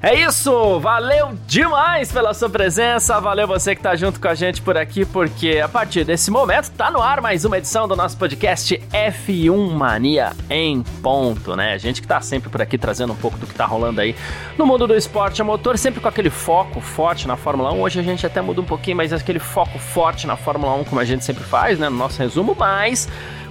[0.00, 4.62] É isso, valeu demais pela sua presença, valeu você que tá junto com a gente
[4.62, 8.16] por aqui, porque a partir desse momento tá no ar mais uma edição do nosso
[8.16, 11.72] podcast F1 Mania em ponto, né?
[11.72, 14.14] A gente que tá sempre por aqui trazendo um pouco do que tá rolando aí
[14.56, 17.80] no mundo do esporte a motor, sempre com aquele foco forte na Fórmula 1.
[17.80, 21.00] Hoje a gente até muda um pouquinho, mas aquele foco forte na Fórmula 1 como
[21.00, 23.08] a gente sempre faz, né, no nosso resumo, mas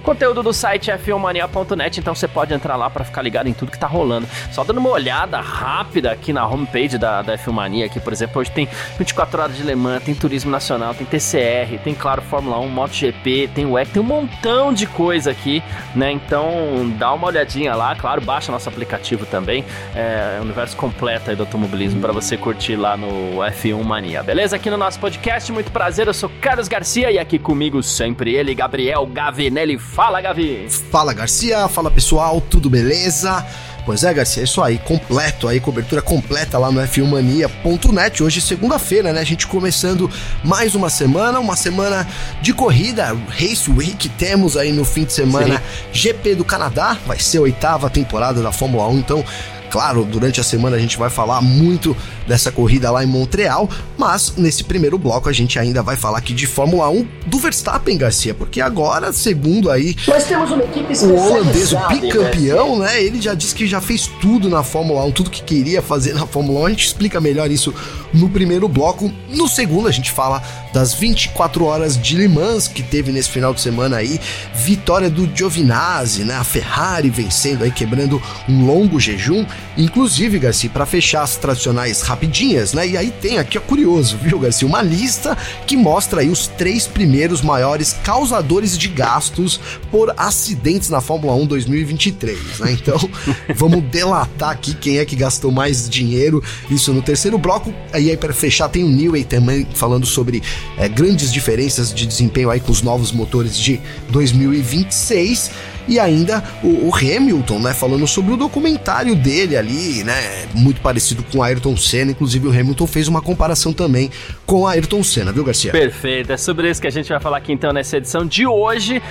[0.08, 3.78] Conteúdo do site f1mania.net, então você pode entrar lá para ficar ligado em tudo que
[3.78, 4.26] tá rolando.
[4.50, 8.40] Só dando uma olhada rápida aqui na homepage da, da F1 Mania, aqui, por exemplo,
[8.40, 12.58] hoje tem 24 horas de Le Mans, tem Turismo Nacional, tem TCR, tem, claro, Fórmula
[12.58, 15.62] 1, MotoGP, tem WEC, tem um montão de coisa aqui,
[15.94, 16.10] né?
[16.10, 19.62] Então dá uma olhadinha lá, claro, baixa nosso aplicativo também,
[19.94, 24.56] é o universo completo aí do automobilismo para você curtir lá no F1 Mania, beleza?
[24.56, 28.54] Aqui no nosso podcast, muito prazer, eu sou Carlos Garcia e aqui comigo sempre ele,
[28.54, 30.68] Gabriel Gavinelli Fala, Gavi!
[30.92, 31.66] Fala, Garcia!
[31.66, 32.40] Fala, pessoal!
[32.40, 33.44] Tudo beleza?
[33.84, 38.22] Pois é, Garcia, é isso aí, completo aí, cobertura completa lá no f1mania.net.
[38.22, 39.20] Hoje, segunda-feira, né?
[39.20, 40.08] A gente começando
[40.44, 42.06] mais uma semana, uma semana
[42.40, 44.08] de corrida, Race Week.
[44.10, 45.88] Temos aí no fim de semana Sim.
[45.90, 49.24] GP do Canadá, vai ser a oitava temporada da Fórmula 1, então
[49.70, 54.34] Claro, durante a semana a gente vai falar muito dessa corrida lá em Montreal, mas
[54.36, 58.34] nesse primeiro bloco a gente ainda vai falar aqui de Fórmula 1 do Verstappen, Garcia,
[58.34, 63.02] porque agora, segundo aí, nós temos uma equipe o holandês, o bicampeão, né?
[63.02, 66.26] Ele já disse que já fez tudo na Fórmula 1, tudo que queria fazer na
[66.26, 66.66] Fórmula 1.
[66.66, 67.74] A gente explica melhor isso
[68.12, 69.12] no primeiro bloco.
[69.28, 70.42] No segundo, a gente fala
[70.72, 74.20] das 24 horas de Le Mans que teve nesse final de semana aí,
[74.54, 76.34] vitória do Giovinazzi, né?
[76.36, 79.46] A Ferrari vencendo aí, quebrando um longo jejum.
[79.76, 82.86] Inclusive, Garcia, para fechar as tradicionais rapidinhas, né?
[82.86, 84.66] E aí tem aqui, ó, curioso, viu, Garcia?
[84.66, 89.60] Uma lista que mostra aí os três primeiros maiores causadores de gastos
[89.90, 92.72] por acidentes na Fórmula 1 2023, né?
[92.72, 92.98] Então,
[93.54, 97.72] vamos delatar aqui quem é que gastou mais dinheiro, isso no terceiro bloco.
[97.92, 100.42] Aí, aí para fechar, tem o Newey também falando sobre
[100.76, 103.80] é, grandes diferenças de desempenho aí com os novos motores de
[104.10, 105.50] 2026
[105.88, 111.24] e ainda o, o, Hamilton, né, falando sobre o documentário dele ali, né, muito parecido
[111.32, 114.10] com Ayrton Senna, inclusive o Hamilton fez uma comparação também
[114.44, 115.72] com Ayrton Senna, viu, Garcia?
[115.72, 119.02] Perfeito, é sobre isso que a gente vai falar aqui então nessa edição de hoje.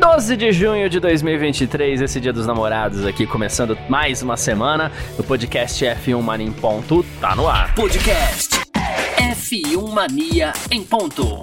[0.00, 4.90] 12 de junho de 2023, esse dia dos namorados aqui, começando mais uma semana.
[5.16, 7.72] O podcast F1 Mania em Ponto tá no ar.
[7.76, 8.63] Podcast
[9.54, 11.40] F1 Mania em Ponto.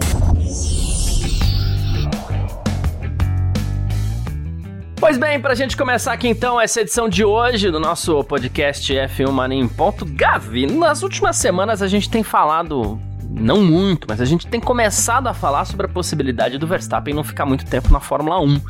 [5.00, 9.32] Pois bem, pra gente começar aqui então essa edição de hoje do nosso podcast F1
[9.32, 13.00] Mania em Ponto, Gavi, nas últimas semanas a gente tem falado
[13.34, 17.24] não muito, mas a gente tem começado a falar sobre a possibilidade do Verstappen não
[17.24, 18.62] ficar muito tempo na Fórmula 1,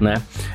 [0.00, 0.14] né?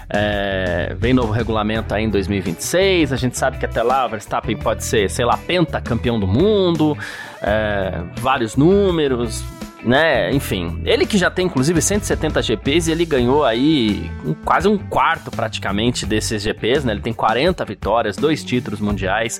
[0.10, 4.56] É, vem novo regulamento aí em 2026, a gente sabe que até lá o Verstappen
[4.56, 6.98] pode ser, sei lá, pentacampeão do mundo,
[7.42, 9.44] é, vários números,
[9.86, 10.34] né?
[10.34, 14.10] Enfim, ele que já tem inclusive 170 GPs e ele ganhou aí
[14.44, 16.94] quase um quarto praticamente desses GPs, né?
[16.94, 19.40] Ele tem 40 vitórias, dois títulos mundiais.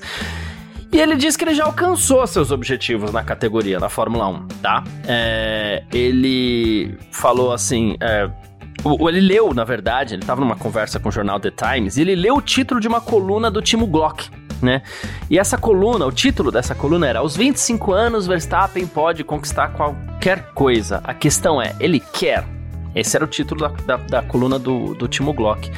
[0.92, 4.84] E ele disse que ele já alcançou seus objetivos na categoria, na Fórmula 1, tá?
[5.06, 7.96] É, ele falou assim.
[8.00, 8.30] É,
[9.08, 12.14] ele leu, na verdade, ele estava numa conversa com o jornal The Times, e ele
[12.14, 14.30] leu o título de uma coluna do Timo Glock,
[14.62, 14.82] né?
[15.28, 20.52] E essa coluna, o título dessa coluna era: Aos 25 anos, Verstappen pode conquistar qualquer
[20.54, 21.00] coisa.
[21.02, 22.44] A questão é, ele quer.
[22.94, 25.70] Esse era o título da, da, da coluna do, do Timo Glock.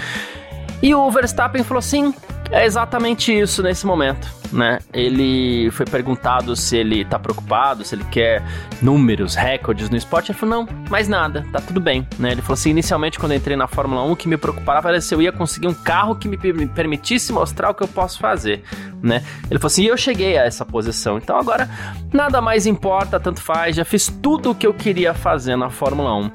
[0.82, 2.14] E o Verstappen falou assim:
[2.50, 4.78] é exatamente isso nesse momento né?
[4.92, 8.42] Ele foi perguntado se ele tá preocupado, se ele quer
[8.80, 10.30] números, recordes no esporte.
[10.30, 12.32] Ele falou: não, mais nada, tá tudo bem, né?
[12.32, 15.14] Ele falou assim: inicialmente, quando entrei na Fórmula 1, o que me preocupava era se
[15.14, 16.36] eu ia conseguir um carro que me
[16.68, 18.62] permitisse mostrar o que eu posso fazer,
[19.02, 19.22] né?
[19.50, 21.68] Ele falou assim: eu cheguei a essa posição, então agora
[22.12, 26.14] nada mais importa, tanto faz, já fiz tudo o que eu queria fazer na Fórmula
[26.14, 26.30] 1.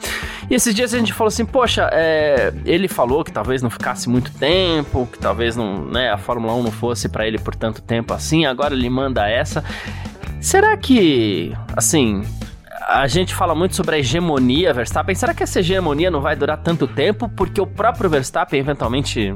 [0.50, 2.54] E esses dias a gente falou assim: poxa, é...
[2.66, 6.64] ele falou que talvez não ficasse muito tempo, que talvez não, né, a Fórmula 1
[6.64, 9.64] não fosse para ele por tanto tempo tempo assim, agora ele manda essa.
[10.42, 12.22] Será que, assim,
[12.90, 15.16] a gente fala muito sobre a hegemonia Verstappen.
[15.16, 17.30] Será que essa hegemonia não vai durar tanto tempo?
[17.30, 19.34] Porque o próprio Verstappen eventualmente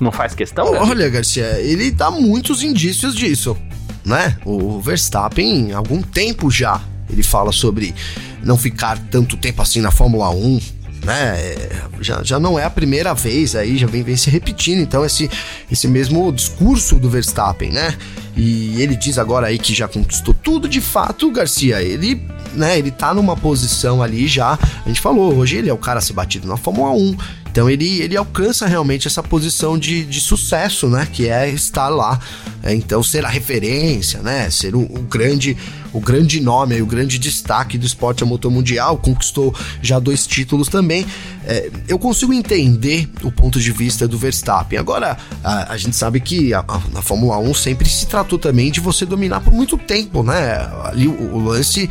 [0.00, 0.72] não faz questão?
[0.72, 0.78] Né?
[0.80, 3.56] Olha, Garcia, ele dá muitos indícios disso,
[4.04, 4.38] né?
[4.44, 6.80] O Verstappen, há algum tempo já,
[7.10, 7.94] ele fala sobre
[8.42, 10.60] não ficar tanto tempo assim na Fórmula 1,
[11.04, 11.38] né?
[11.40, 15.04] É, já, já não é a primeira vez aí, já vem, vem se repetindo, então,
[15.04, 15.30] esse,
[15.70, 17.96] esse mesmo discurso do Verstappen, né?
[18.36, 22.22] E ele diz agora aí que já conquistou tudo, de fato, Garcia, ele,
[22.54, 25.98] né, ele tá numa posição ali já, a gente falou, hoje ele é o cara
[25.98, 27.16] a ser batido na Fórmula 1,
[27.58, 31.08] então ele, ele alcança realmente essa posição de, de sucesso, né?
[31.12, 32.16] Que é estar lá.
[32.62, 34.48] É, então ser a referência, né?
[34.48, 35.56] Ser o, o, grande
[35.92, 38.96] o grande nome, o grande destaque do esporte a motor mundial.
[38.98, 39.52] Conquistou
[39.82, 41.04] já dois títulos também.
[41.44, 44.78] É, eu consigo entender o ponto de vista do Verstappen.
[44.78, 48.70] Agora, a, a gente sabe que a, a, na Fórmula 1 sempre se tratou também
[48.70, 50.58] de você dominar por muito tempo, né?
[50.84, 51.90] Ali o, o lance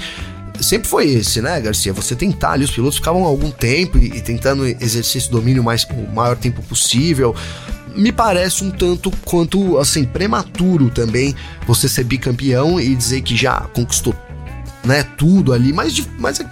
[0.62, 1.94] sempre foi esse, né, Garcia?
[1.94, 5.84] Você tentar ali, os pilotos ficavam algum tempo e, e tentando exercer esse domínio mais,
[5.86, 7.36] o maior tempo possível.
[7.96, 13.62] Me parece um tanto quanto, assim, prematuro também você ser bicampeão e dizer que já
[13.74, 14.14] conquistou
[14.88, 16.44] né, tudo ali, mas, mas é,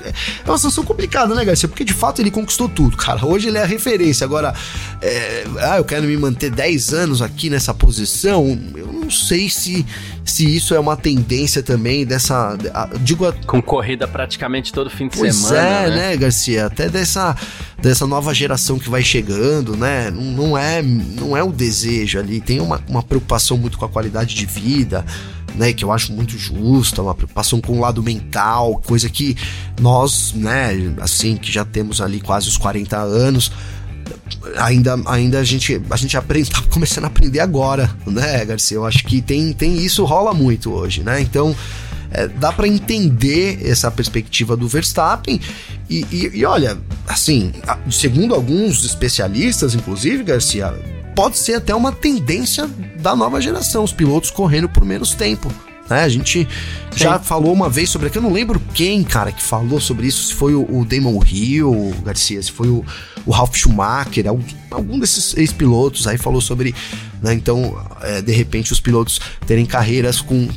[0.46, 1.70] é uma situação complicada, né, Garcia?
[1.70, 3.26] Porque de fato ele conquistou tudo, cara.
[3.26, 4.26] Hoje ele é a referência.
[4.26, 4.54] Agora,
[5.02, 8.60] é, ah, eu quero me manter 10 anos aqui nessa posição.
[8.76, 9.86] Eu não sei se,
[10.26, 12.58] se isso é uma tendência também dessa.
[13.02, 13.34] Digo, a...
[13.34, 15.60] com corrida praticamente todo fim de pois semana.
[15.60, 15.96] É, né?
[15.96, 16.66] né, Garcia?
[16.66, 17.36] Até dessa,
[17.82, 20.12] dessa nova geração que vai chegando, né?
[20.12, 22.42] Não, não, é, não é o desejo ali.
[22.42, 25.06] Tem uma, uma preocupação muito com a qualidade de vida
[25.57, 29.36] né, que eu acho muito justa, uma preocupação com o lado mental, coisa que
[29.80, 30.72] nós, né,
[31.02, 33.52] assim, que já temos ali quase os 40 anos,
[34.57, 38.78] ainda, ainda a gente, a gente aprende, tá começando a aprender agora, né, Garcia?
[38.78, 41.22] Eu acho que tem, tem isso rola muito hoje, né?
[41.22, 41.56] Então,
[42.12, 45.40] é, dá para entender essa perspectiva do Verstappen
[45.90, 46.78] e, e, e olha,
[47.08, 47.51] assim,
[47.92, 50.74] segundo alguns especialistas, inclusive, Garcia,
[51.16, 52.69] pode ser até uma tendência
[53.06, 55.52] da nova geração, os pilotos correndo por menos tempo.
[55.88, 56.02] Né?
[56.02, 56.48] A gente
[56.92, 56.98] Sim.
[56.98, 60.24] já falou uma vez sobre aqui, eu não lembro quem, cara, que falou sobre isso,
[60.24, 62.84] se foi o, o Damon Hill, Garcia, se foi o,
[63.24, 66.74] o Ralf Schumacher, algum, algum desses ex-pilotos aí falou sobre,
[67.22, 70.50] né, então, é, de repente os pilotos terem carreiras com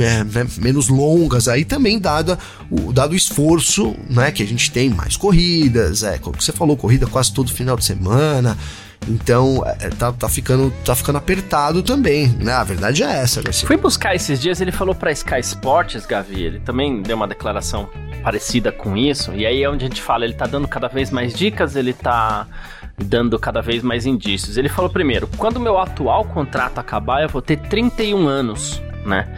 [0.00, 2.36] é, né, menos longas aí também dado
[2.68, 6.76] o dado o esforço né que a gente tem mais corridas é como você falou
[6.76, 8.58] corrida quase todo final de semana
[9.08, 12.52] então, é, tá, tá, ficando, tá ficando apertado também, né?
[12.52, 13.66] A verdade é essa, Garcia.
[13.66, 17.88] Fui buscar esses dias, ele falou pra Sky Sports, Gavi, ele também deu uma declaração
[18.22, 21.10] parecida com isso, e aí é onde a gente fala, ele tá dando cada vez
[21.10, 22.46] mais dicas, ele tá
[22.98, 24.56] dando cada vez mais indícios.
[24.56, 29.28] Ele falou primeiro, quando meu atual contrato acabar, eu vou ter 31 anos, né?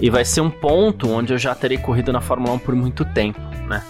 [0.00, 3.04] E vai ser um ponto onde eu já terei corrido na Fórmula 1 por muito
[3.04, 3.82] tempo, né?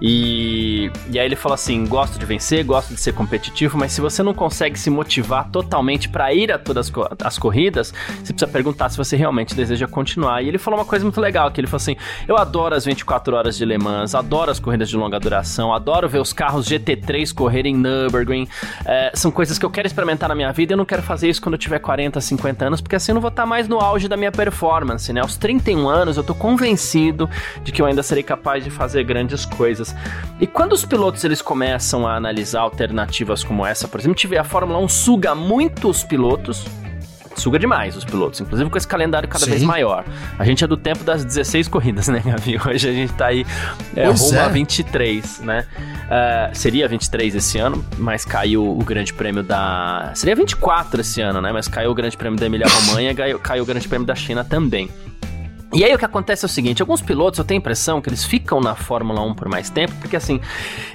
[0.00, 4.00] E, e aí ele falou assim: gosto de vencer, gosto de ser competitivo, mas se
[4.00, 6.92] você não consegue se motivar totalmente para ir a todas
[7.24, 10.42] as corridas, você precisa perguntar se você realmente deseja continuar.
[10.42, 11.96] E ele falou uma coisa muito legal: que ele falou assim:
[12.28, 16.08] eu adoro as 24 horas de Le Mans, adoro as corridas de longa duração, adoro
[16.08, 18.48] ver os carros GT3 correrem em Nürburgring.
[18.84, 21.28] É, são coisas que eu quero experimentar na minha vida e eu não quero fazer
[21.28, 23.78] isso quando eu tiver 40, 50 anos, porque assim eu não vou estar mais no
[23.78, 25.20] auge da minha performance, né?
[25.20, 27.28] Aos 31 anos eu tô convencido
[27.62, 29.94] de que eu ainda serei capaz de fazer grandes coisas coisas.
[30.40, 34.44] E quando os pilotos eles começam a analisar alternativas como essa, por exemplo, tiver a
[34.44, 36.64] Fórmula 1 suga muitos pilotos,
[37.36, 39.50] suga demais os pilotos, inclusive com esse calendário cada Sim.
[39.50, 40.04] vez maior.
[40.38, 42.58] A gente é do tempo das 16 corridas, né, Gavi?
[42.66, 43.46] Hoje a gente tá aí
[43.94, 44.40] é, rumo é.
[44.40, 45.66] a 23, né?
[46.06, 50.12] Uh, seria 23 esse ano, mas caiu o grande prêmio da...
[50.14, 51.50] Seria 24 esse ano, né?
[51.52, 54.88] Mas caiu o grande prêmio da Emília-Romanha, caiu, caiu o grande prêmio da China também.
[55.74, 58.08] E aí o que acontece é o seguinte, alguns pilotos eu tenho a impressão que
[58.08, 60.40] eles ficam na Fórmula 1 por mais tempo, porque assim,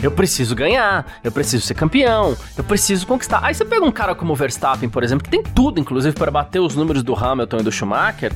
[0.01, 3.41] eu preciso ganhar, eu preciso ser campeão, eu preciso conquistar.
[3.43, 6.31] Aí você pega um cara como o Verstappen, por exemplo, que tem tudo, inclusive, para
[6.31, 8.33] bater os números do Hamilton e do Schumacher,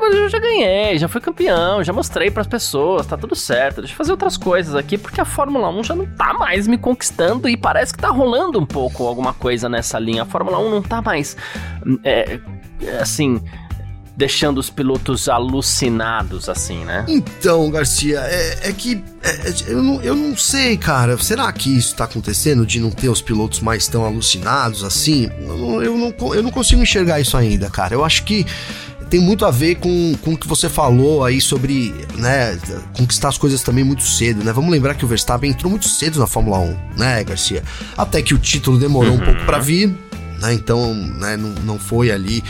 [0.00, 3.80] mas eu já ganhei, já fui campeão, já mostrei para as pessoas, tá tudo certo.
[3.82, 6.78] Deixa eu fazer outras coisas aqui, porque a Fórmula 1 já não tá mais me
[6.78, 10.22] conquistando e parece que tá rolando um pouco alguma coisa nessa linha.
[10.22, 11.36] A Fórmula 1 não tá mais.
[12.04, 12.40] É,
[13.00, 13.40] assim
[14.16, 17.04] deixando os pilotos alucinados, assim, né?
[17.08, 21.16] Então, Garcia, é, é que é, é, eu, não, eu não sei, cara.
[21.18, 25.30] Será que isso tá acontecendo de não ter os pilotos mais tão alucinados assim?
[25.40, 27.94] Eu, eu, não, eu não consigo enxergar isso ainda, cara.
[27.94, 28.46] Eu acho que
[29.08, 32.58] tem muito a ver com, com o que você falou aí sobre, né,
[32.96, 34.52] conquistar as coisas também muito cedo, né?
[34.54, 37.62] Vamos lembrar que o Verstappen entrou muito cedo na Fórmula 1, né, Garcia?
[37.96, 39.20] Até que o título demorou uhum.
[39.20, 39.94] um pouco para vir,
[40.40, 40.54] né?
[40.54, 42.42] Então, né, não, não foi ali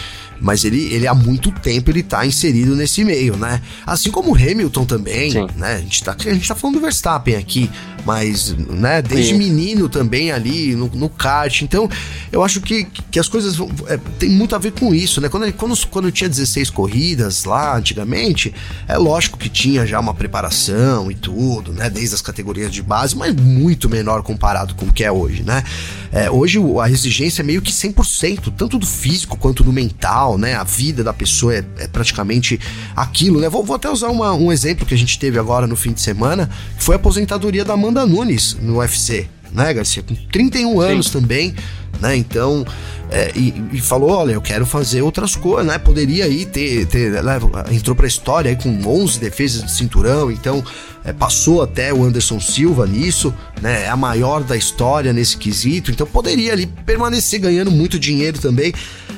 [0.42, 3.62] mas ele, ele há muito tempo ele tá inserido nesse meio, né?
[3.87, 5.46] Assim como o Hamilton também, Sim.
[5.56, 5.76] né?
[5.76, 7.70] A gente, tá, a gente tá falando do Verstappen aqui,
[8.04, 11.62] mas, né, desde menino também ali no, no kart.
[11.62, 11.88] Então,
[12.30, 13.56] eu acho que, que as coisas
[13.87, 15.28] é, tem muito a ver com isso, né?
[15.28, 18.52] Quando, quando, quando eu tinha 16 corridas lá antigamente,
[18.88, 21.88] é lógico que tinha já uma preparação e tudo, né?
[21.88, 25.62] Desde as categorias de base, mas muito menor comparado com o que é hoje, né?
[26.11, 30.54] É, hoje a exigência é meio que 100%, tanto do físico quanto do mental, né?
[30.54, 32.59] A vida da pessoa é, é praticamente
[32.97, 33.49] aquilo, né?
[33.49, 36.00] Vou, vou até usar uma, um exemplo que a gente teve agora no fim de
[36.00, 40.02] semana, que foi a aposentadoria da Amanda Nunes no UFC, né, Garcia?
[40.02, 41.12] Com 31 anos Sim.
[41.12, 41.54] também,
[42.00, 42.16] né?
[42.16, 42.64] Então,
[43.11, 45.78] é, e, e, falou, olha, eu quero fazer outras coisas, né?
[45.78, 47.38] Poderia aí ter, ter né?
[47.70, 50.64] entrou pra história aí com 11 defesas de cinturão, então
[51.04, 53.84] é, passou até o Anderson Silva nisso, né?
[53.84, 58.72] É a maior da história nesse quesito, então poderia ali permanecer ganhando muito dinheiro também,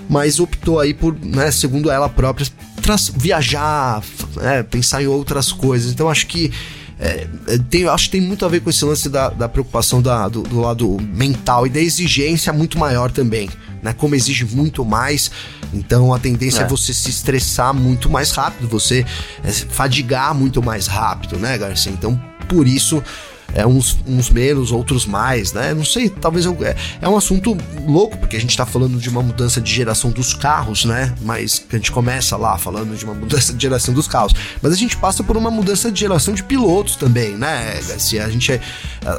[0.08, 2.46] mas optou aí por, né, segundo ela própria,
[3.16, 4.02] viajar,
[4.36, 5.92] né, pensar em outras coisas.
[5.92, 6.52] Então acho que
[7.04, 10.00] é, é, tem, acho que tem muito a ver com esse lance da, da preocupação
[10.00, 13.50] da, do, do, lado mental e da exigência muito maior também.
[13.82, 13.92] Né?
[13.92, 15.30] Como exige muito mais,
[15.74, 19.04] então a tendência é, é você se estressar muito mais rápido, você
[19.44, 21.92] é, fadigar muito mais rápido, né, Garcia?
[21.92, 22.18] Então,
[22.48, 23.02] por isso
[23.54, 25.72] é, uns, uns menos, outros mais, né?
[25.72, 27.56] Não sei, talvez eu, é, é um assunto
[27.86, 31.14] louco, porque a gente tá falando de uma mudança de geração dos carros, né?
[31.22, 34.34] Mas a gente começa lá falando de uma mudança de geração dos carros.
[34.60, 38.24] Mas a gente passa por uma mudança de geração de pilotos também, né, Garcia?
[38.24, 38.60] A gente é,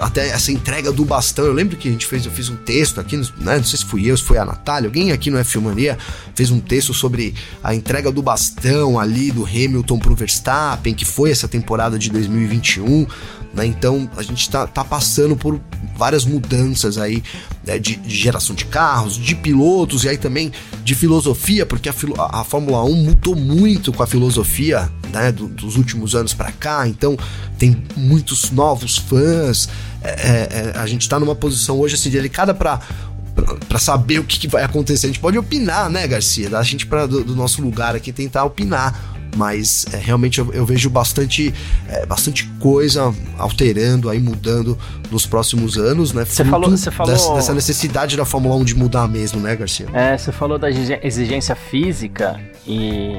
[0.02, 3.00] até essa entrega do bastão, eu lembro que a gente fez, eu fiz um texto
[3.00, 3.58] aqui, né?
[3.58, 5.98] Não sei se fui eu, se foi a Natália, alguém aqui no F Mania
[6.34, 11.32] fez um texto sobre a entrega do bastão ali do Hamilton pro Verstappen, que foi
[11.32, 13.08] essa temporada de 2021.
[13.54, 13.66] Né?
[13.66, 15.60] Então a gente está tá passando por
[15.98, 17.24] várias mudanças aí
[17.64, 17.80] né?
[17.80, 20.52] de, de, geração de carros, de pilotos e aí também
[20.84, 25.32] de filosofia, porque a, a Fórmula 1 mudou muito com a filosofia né?
[25.32, 27.18] Do, dos últimos anos para cá, então
[27.58, 29.70] tem muitos novos fãs.
[30.04, 32.80] É, é, é a gente está numa posição hoje assim delicada para
[33.68, 35.08] para saber o que, que, vai acontecer.
[35.08, 36.58] A gente pode opinar, né, Garcia?
[36.58, 40.66] A gente, para do, do, nosso lugar aqui, tentar opinar mas é, realmente eu, eu,
[40.66, 41.54] vejo bastante,
[41.90, 44.78] é, bastante coisa alterando aí, mudando
[45.12, 46.26] nos próximos anos, né?
[46.26, 49.88] Você falou, você falou dessa, dessa, necessidade da Fórmula 1 de mudar mesmo, né, Garcia?
[49.94, 53.14] É, você falou da exigência física e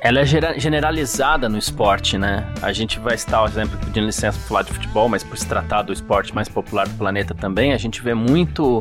[0.00, 2.46] ela é generalizada no esporte, né?
[2.60, 5.46] A gente vai estar, por exemplo, pedindo licença para falar de futebol, mas por se
[5.46, 8.80] tratar do esporte mais popular do planeta também, a gente vê muito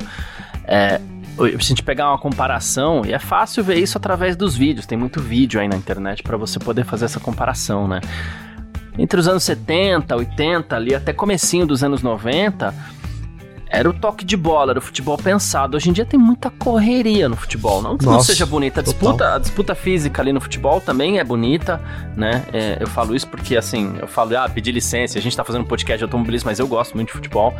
[0.65, 0.99] é,
[1.39, 5.21] a gente pegar uma comparação, e é fácil ver isso através dos vídeos, tem muito
[5.21, 8.01] vídeo aí na internet para você poder fazer essa comparação, né?
[8.97, 12.73] Entre os anos 70, 80, ali até comecinho dos anos 90,
[13.73, 15.75] era o toque de bola, era o futebol pensado.
[15.75, 17.81] Hoje em dia tem muita correria no futebol.
[17.81, 18.81] Não que Nossa, não seja bonita.
[18.81, 21.81] A disputa, a disputa física ali no futebol também é bonita,
[22.15, 22.45] né?
[22.53, 25.17] É, eu falo isso porque, assim, eu falo, ah, pedir licença.
[25.17, 27.51] A gente tá fazendo um podcast de automobilismo, mas eu gosto muito de futebol,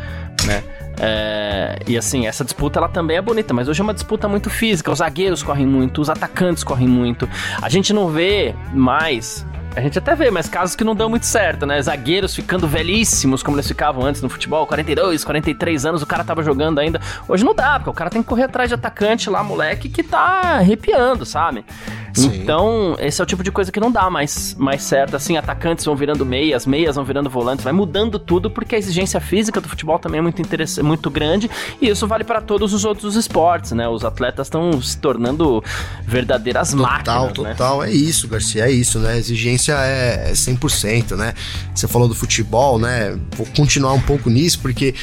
[0.45, 0.63] né?
[0.99, 4.51] É, e assim, essa disputa ela também é bonita, mas hoje é uma disputa muito
[4.51, 4.91] física.
[4.91, 7.27] Os zagueiros correm muito, os atacantes correm muito.
[7.59, 9.43] A gente não vê mais
[9.75, 11.81] a gente até vê, mas casos que não dão muito certo, né?
[11.81, 16.43] Zagueiros ficando velhíssimos, como eles ficavam antes no futebol, 42, 43 anos, o cara tava
[16.43, 17.01] jogando ainda.
[17.27, 20.03] Hoje não dá, porque o cara tem que correr atrás de atacante lá, moleque, que
[20.03, 21.65] tá arrepiando, sabe?
[22.13, 22.41] Sim.
[22.41, 25.15] Então, esse é o tipo de coisa que não dá mais, mais certo.
[25.15, 29.19] Assim, atacantes vão virando meias, meias vão virando volantes, vai mudando tudo, porque a exigência
[29.19, 31.49] física do futebol também é muito, interessante, muito grande,
[31.81, 33.87] e isso vale para todos os outros esportes, né?
[33.87, 35.63] Os atletas estão se tornando
[36.03, 37.27] verdadeiras total, máquinas.
[37.27, 37.51] Total, né?
[37.51, 37.81] total.
[37.81, 37.89] Né?
[37.89, 39.13] É isso, Garcia, é isso, né?
[39.13, 41.33] A exigência é 100%, né?
[41.73, 43.17] Você falou do futebol, né?
[43.35, 44.93] Vou continuar um pouco nisso, porque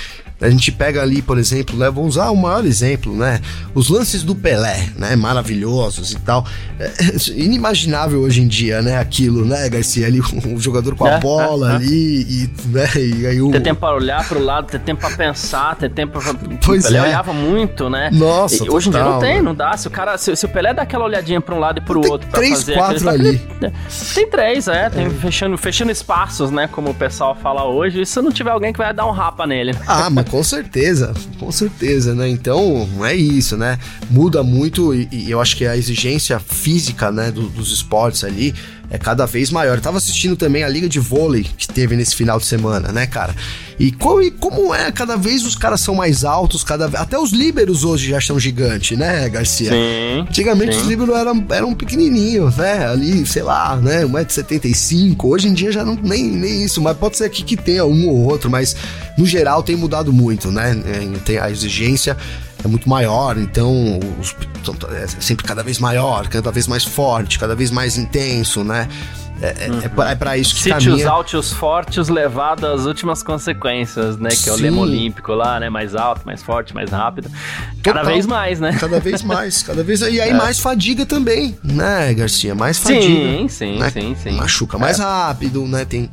[0.41, 3.41] a gente pega ali, por exemplo, né, vou usar o maior exemplo, né?
[3.75, 5.15] Os lances do Pelé, né?
[5.15, 6.47] Maravilhosos e tal.
[6.79, 6.91] É
[7.33, 8.99] inimaginável hoje em dia, né?
[8.99, 10.07] Aquilo, né, Garcia?
[10.07, 12.89] Ali, o um jogador com a é, bola é, ali e, né?
[12.97, 13.51] E aí o...
[13.51, 16.35] Ter tempo para olhar para o lado, ter tempo para pensar, ter tempo pra...
[16.65, 17.03] Pois o Pelé é.
[17.03, 18.11] olhava muito, né?
[18.13, 19.77] Nossa, e, Hoje em dia não tem, não dá.
[19.77, 21.99] Se o cara, se, se o Pelé dá aquela olhadinha para um lado e para
[21.99, 23.43] o outro para fazer quatro aquele, ali.
[24.15, 24.89] Tem três, é.
[24.89, 25.11] Tem é.
[25.11, 26.69] Fechando, fechando espaços, né?
[26.69, 28.01] Como o pessoal fala hoje.
[28.01, 29.75] E se não tiver alguém que vai dar um rapa nele.
[29.87, 32.29] Ah, mas com certeza, com certeza, né?
[32.29, 33.79] Então é isso, né?
[34.09, 38.55] Muda muito e, e eu acho que a exigência física, né, do, dos esportes ali
[38.91, 39.77] é cada vez maior.
[39.77, 43.07] Eu tava assistindo também a liga de vôlei que teve nesse final de semana, né,
[43.07, 43.35] cara?
[43.79, 47.31] E como, e como é, cada vez os caras são mais altos, cada até os
[47.31, 49.71] líberos hoje já estão gigantes, né, Garcia?
[49.71, 50.21] Sim.
[50.29, 50.81] Antigamente sim.
[50.81, 52.87] os líberos eram, eram pequenininhos, né?
[52.87, 55.17] Ali, sei lá, né, 1,75m.
[55.23, 58.09] Hoje em dia já não nem, nem isso, mas pode ser aqui que tenha um
[58.09, 58.77] ou outro, mas
[59.17, 60.77] no geral tem mudado muito, né?
[61.25, 62.17] Tem a exigência
[62.65, 64.37] é muito maior, então os,
[64.93, 68.89] é sempre cada vez maior, cada vez mais forte, cada vez mais intenso, né?
[69.43, 69.81] É, uhum.
[69.83, 71.09] é, pra, é pra isso que Sítios caminha.
[71.09, 74.29] altos fortes levado às últimas consequências, né?
[74.29, 75.71] Que é o lema olímpico lá, né?
[75.71, 77.31] Mais alto, mais forte, mais rápido.
[77.83, 78.13] Cada Total.
[78.13, 78.77] vez mais, né?
[78.79, 80.03] Cada vez mais, cada vez.
[80.03, 80.35] E aí é.
[80.35, 82.55] mais fadiga também, né, Garcia?
[82.55, 83.03] Mais fadiga.
[83.03, 83.91] Sim, sim, né?
[83.91, 84.33] sim, sim.
[84.33, 85.03] Machuca mais é.
[85.03, 85.87] rápido, né?
[85.87, 86.11] Tem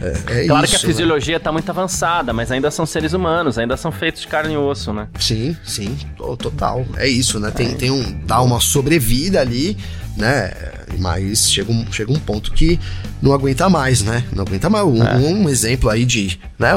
[0.00, 0.94] é, é claro isso, que a né?
[0.94, 1.54] fisiologia está né?
[1.54, 5.08] muito avançada, mas ainda são seres humanos, ainda são feitos de carne e osso, né?
[5.18, 5.96] Sim, sim,
[6.38, 6.86] total.
[6.96, 7.50] É isso, né?
[7.50, 7.74] Tem, é.
[7.74, 8.20] tem um.
[8.24, 9.76] dá uma sobrevida ali,
[10.16, 10.52] né?
[10.98, 12.78] Mas chega um, chega um ponto que
[13.20, 14.24] não aguenta mais, né?
[14.32, 14.84] Não aguenta mais.
[14.84, 15.16] Um, é.
[15.16, 16.38] um exemplo aí de.
[16.58, 16.70] Né?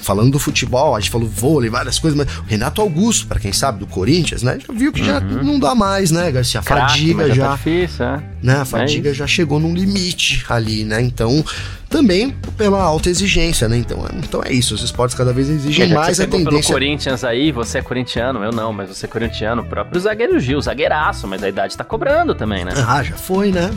[0.00, 3.52] Falando do futebol, a gente falou vôlei, várias coisas, mas o Renato Augusto, para quem
[3.52, 4.58] sabe, do Corinthians, né?
[4.66, 5.06] Já viu que uhum.
[5.06, 6.60] já não dá mais, né, Garcia?
[6.60, 7.34] A fadiga já.
[7.34, 8.22] já tá difícil, é.
[8.42, 8.56] né?
[8.56, 11.00] A fadiga já chegou num limite ali, né?
[11.02, 11.44] Então
[11.88, 13.76] também pela alta exigência, né?
[13.76, 16.50] Então, então é isso, os esportes cada vez exigem mais você a tendência.
[16.50, 20.38] Pelo Corinthians aí, você é corintiano, eu não, mas você é corintiano, o próprio zagueiro
[20.38, 22.72] Gil, zagueiraço, mas a idade tá cobrando também, né?
[22.86, 23.70] Ah, já foi, né?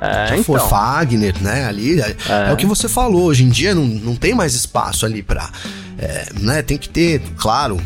[0.00, 0.44] É, já então.
[0.44, 1.66] foi Fagner, né?
[1.66, 2.50] Ali é, é.
[2.50, 3.24] é, o que você falou.
[3.24, 5.48] Hoje em dia não, não tem mais espaço ali para,
[5.98, 6.62] é, né?
[6.62, 7.80] Tem que ter, claro,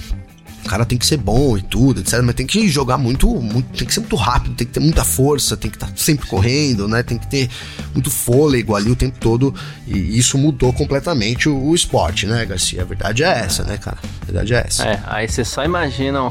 [0.64, 2.20] o cara tem que ser bom e tudo, etc.
[2.22, 5.04] Mas tem que jogar muito, muito, tem que ser muito rápido, tem que ter muita
[5.04, 7.02] força, tem que estar tá sempre correndo, né?
[7.02, 7.48] Tem que ter
[7.92, 9.54] muito fôlego ali o tempo todo.
[9.86, 12.82] E isso mudou completamente o, o esporte, né, Garcia?
[12.82, 13.98] A verdade é essa, né, cara?
[14.22, 14.84] A verdade é essa.
[14.84, 16.30] É, aí você só imagina um,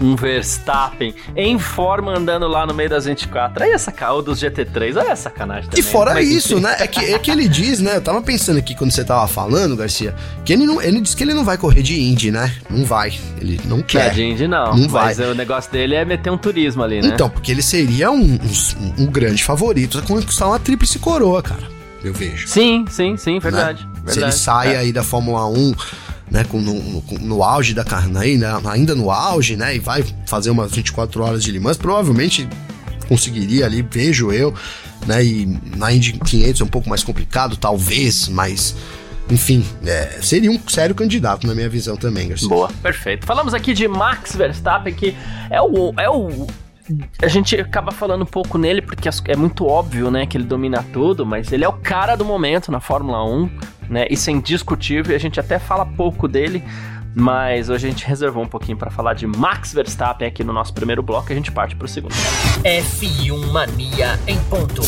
[0.00, 3.64] um Verstappen em forma andando lá no meio das 24.
[3.64, 5.80] Aí essa caô dos GT3, olha essa sacanagem também.
[5.80, 6.76] E fora mas, isso, né?
[6.78, 7.96] É que, é que ele diz, né?
[7.96, 11.22] Eu tava pensando aqui quando você tava falando, Garcia, que ele não, ele diz que
[11.22, 12.54] ele não vai correr de Indy, né?
[12.68, 13.18] Não vai.
[13.40, 14.18] Ele ele não quer.
[14.18, 14.76] É, de não.
[14.76, 15.06] Não vai.
[15.06, 17.08] Mas o negócio dele é meter um turismo ali, né?
[17.08, 21.68] Então, porque ele seria um, um, um grande favorito a conquistar uma tríplice coroa, cara.
[22.02, 22.46] Eu vejo.
[22.46, 23.84] Sim, sim, sim, verdade.
[23.84, 23.90] Né?
[23.94, 24.78] verdade Se ele sai é.
[24.78, 25.74] aí da Fórmula 1
[26.30, 30.04] né, com, no, no, no, auge da carreira, ainda, ainda no auge, né, e vai
[30.26, 32.48] fazer umas 24 horas de Le Mans, provavelmente
[33.08, 34.54] conseguiria ali, vejo eu,
[35.06, 38.76] né, e na Indy 500 é um pouco mais complicado, talvez, mas
[39.30, 42.48] enfim, é, seria um sério candidato na minha visão também, Garcia.
[42.48, 43.26] Boa, perfeito.
[43.26, 45.14] Falamos aqui de Max Verstappen, que
[45.50, 46.46] é o, é o
[47.22, 50.84] a gente acaba falando um pouco nele porque é muito óbvio, né, que ele domina
[50.92, 53.50] tudo, mas ele é o cara do momento na Fórmula 1,
[53.90, 54.06] né?
[54.10, 56.64] Isso é indiscutível e a gente até fala pouco dele,
[57.14, 60.72] mas hoje a gente reservou um pouquinho para falar de Max Verstappen aqui no nosso
[60.72, 62.14] primeiro bloco e a gente parte pro segundo.
[62.64, 64.82] F1 Mania em ponto.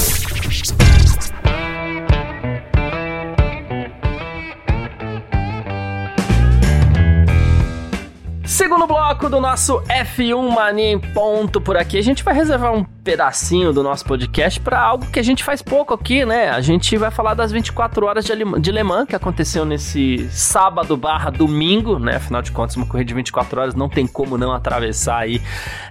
[8.60, 11.96] Segundo bloco do nosso F1 Mania em ponto por aqui.
[11.96, 15.62] A gente vai reservar um pedacinho do nosso podcast para algo que a gente faz
[15.62, 16.50] pouco aqui, né?
[16.50, 20.94] A gente vai falar das 24 horas de, de Le Mans que aconteceu nesse sábado
[20.94, 22.16] barra domingo, né?
[22.16, 25.40] Afinal de contas, uma corrida de 24 horas não tem como não atravessar aí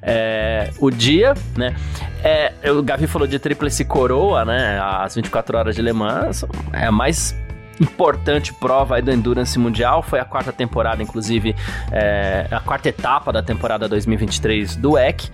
[0.04, 1.76] é, o dia, né?
[2.24, 4.80] É, o Gavi falou de tríplice coroa, né?
[4.80, 7.36] As 24 horas de Le Mans é mais
[7.80, 10.04] importante prova aí do Endurance Mundial.
[10.04, 11.56] Foi a quarta temporada, inclusive,
[11.92, 15.30] é, a quarta etapa da temporada 2023 do EC.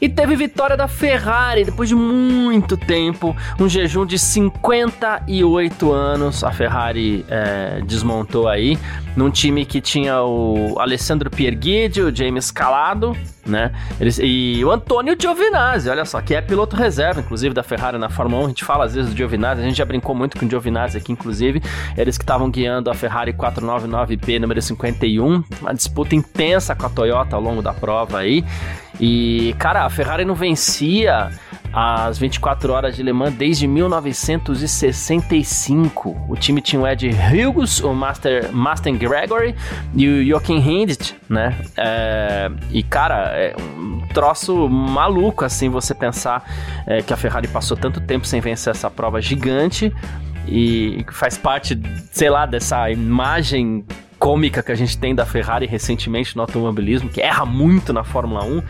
[0.00, 6.42] E teve vitória da Ferrari depois de muito tempo, um jejum de 58 anos.
[6.44, 8.76] A Ferrari é, desmontou aí
[9.16, 13.72] num time que tinha o Alessandro Pierguidi, o James Calado, né?
[14.00, 18.08] Eles, e o Antônio Giovinazzi, olha só, que é piloto reserva, inclusive, da Ferrari na
[18.08, 18.44] Fórmula 1.
[18.44, 20.98] A gente fala às vezes do Giovinazzi, a gente já brincou muito com o Giovinazzi
[20.98, 21.62] aqui, inclusive.
[21.96, 27.36] Eles que estavam guiando a Ferrari 499P número 51, uma disputa intensa com a Toyota
[27.36, 28.44] ao longo da prova aí.
[29.00, 31.30] E, cara, a Ferrari não vencia
[31.72, 36.26] as 24 horas de Le Mans desde 1965.
[36.28, 39.56] O time tinha o Ed Hughes, o Master, Master Gregory
[39.92, 41.58] e o Joachim Hindt, né?
[41.76, 46.48] É, e, cara, é um troço maluco, assim, você pensar
[46.86, 49.92] é, que a Ferrari passou tanto tempo sem vencer essa prova gigante
[50.46, 51.76] e faz parte,
[52.12, 53.84] sei lá, dessa imagem
[54.18, 58.44] cômica que a gente tem da Ferrari recentemente no automobilismo, que erra muito na Fórmula
[58.44, 58.62] 1.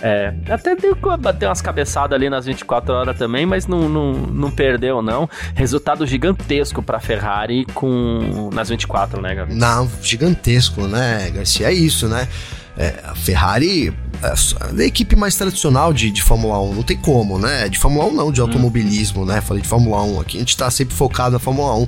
[0.00, 4.50] É, até deu bater umas cabeçadas ali nas 24 horas também, mas não, não, não
[4.50, 5.28] perdeu, não.
[5.54, 9.54] Resultado gigantesco para Ferrari com nas 24, né, Gabi?
[9.54, 11.68] Não, gigantesco, né, Garcia?
[11.68, 12.26] É isso, né?
[12.76, 17.38] É, a Ferrari é a equipe mais tradicional de, de Fórmula 1, não tem como,
[17.38, 17.68] né?
[17.68, 18.44] De Fórmula 1 não, de hum.
[18.44, 19.26] automobilismo, hum.
[19.26, 19.40] né?
[19.40, 21.86] Falei de Fórmula 1 aqui, a gente tá sempre focado na Fórmula 1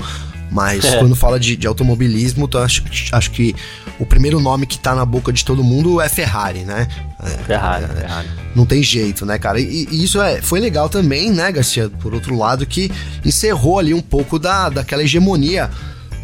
[0.51, 0.99] mas é.
[0.99, 3.55] quando fala de, de automobilismo, acho, acho que
[3.99, 6.89] o primeiro nome que tá na boca de todo mundo é Ferrari, né?
[7.23, 8.29] É, Ferrari, é, Ferrari.
[8.55, 9.61] Não tem jeito, né, cara?
[9.61, 11.89] E, e, isso é, foi legal também, né, Garcia?
[11.89, 12.91] Por outro lado, que
[13.25, 15.71] encerrou ali um pouco da, daquela hegemonia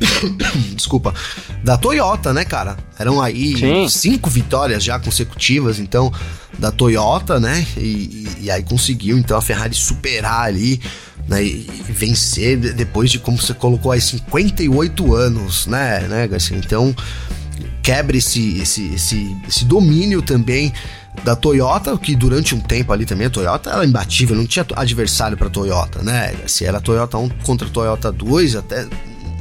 [0.74, 1.14] desculpa,
[1.62, 2.76] da Toyota, né, cara?
[2.98, 3.88] Eram aí Sim.
[3.88, 6.12] cinco vitórias já consecutivas, então,
[6.58, 7.66] da Toyota, né?
[7.76, 10.80] E, e, e, aí conseguiu, então, a Ferrari superar ali
[11.30, 16.56] né, e, vencer depois de, como você colocou aí, 58 anos, né, né, Garcia?
[16.56, 16.94] Então,
[17.80, 20.72] quebra esse, esse, esse, esse domínio também
[21.22, 25.36] da Toyota, que durante um tempo ali também a Toyota era imbatível, não tinha adversário
[25.36, 26.34] para Toyota, né?
[26.46, 28.86] Se era Toyota 1 contra Toyota 2, até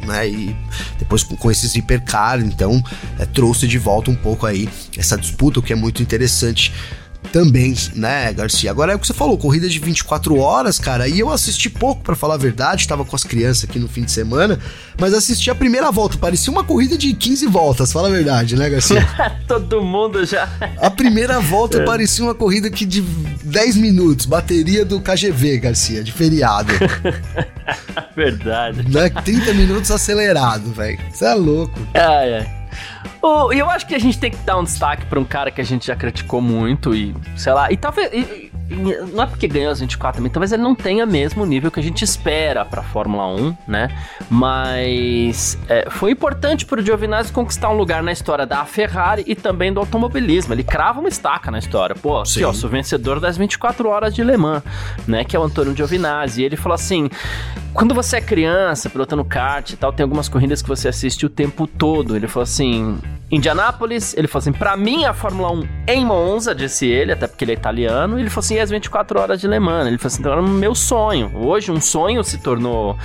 [0.06, 0.28] né?
[0.28, 0.56] E
[0.98, 2.84] depois com, com esses hipercar, então
[3.18, 6.74] é, trouxe de volta um pouco aí essa disputa, o que é muito interessante
[7.32, 8.72] também, né, Garcia?
[8.72, 12.02] Agora é o que você falou, corrida de 24 horas, cara, e eu assisti pouco,
[12.02, 14.60] para falar a verdade, tava com as crianças aqui no fim de semana,
[15.00, 18.70] mas assisti a primeira volta, parecia uma corrida de 15 voltas, fala a verdade, né,
[18.70, 19.08] Garcia?
[19.48, 20.50] Todo mundo já.
[20.78, 21.86] A primeira volta é.
[21.86, 26.74] parecia uma corrida que de 10 minutos, bateria do KGV, Garcia, de feriado.
[28.16, 28.90] verdade.
[28.90, 29.10] Né?
[29.10, 31.00] 30 minutos acelerado, velho.
[31.12, 31.80] Você é louco.
[31.94, 32.59] Ai, ai.
[33.52, 35.60] E eu acho que a gente tem que dar um destaque pra um cara que
[35.60, 38.12] a gente já criticou muito e, sei lá, e talvez.
[38.14, 41.72] E, não é porque ganhou as 24 também, talvez ele não tenha mesmo o nível
[41.72, 43.90] que a gente espera pra Fórmula 1, né?
[44.30, 49.74] Mas é, foi importante pro Giovinazzi conquistar um lugar na história da Ferrari e também
[49.74, 50.54] do automobilismo.
[50.54, 51.96] Ele crava uma estaca na história.
[51.96, 54.62] Pô, aqui, ó, sou vencedor das 24 horas de Le Mans,
[55.08, 55.24] né?
[55.24, 56.42] Que é o Antônio Giovinazzi.
[56.42, 57.10] E ele falou assim:
[57.74, 61.30] quando você é criança, pilotando kart e tal, tem algumas corridas que você assiste o
[61.30, 62.16] tempo todo.
[62.16, 63.00] Ele falou assim:
[63.32, 67.44] Indianápolis, ele falou assim: pra mim a Fórmula 1 em Monza, disse ele, até porque
[67.44, 68.20] ele é italiano.
[68.20, 69.88] Ele falou assim: e as 24 horas de Le Mans.
[69.88, 71.32] Ele falou assim: então era o meu sonho.
[71.36, 72.98] Hoje, um sonho se tornou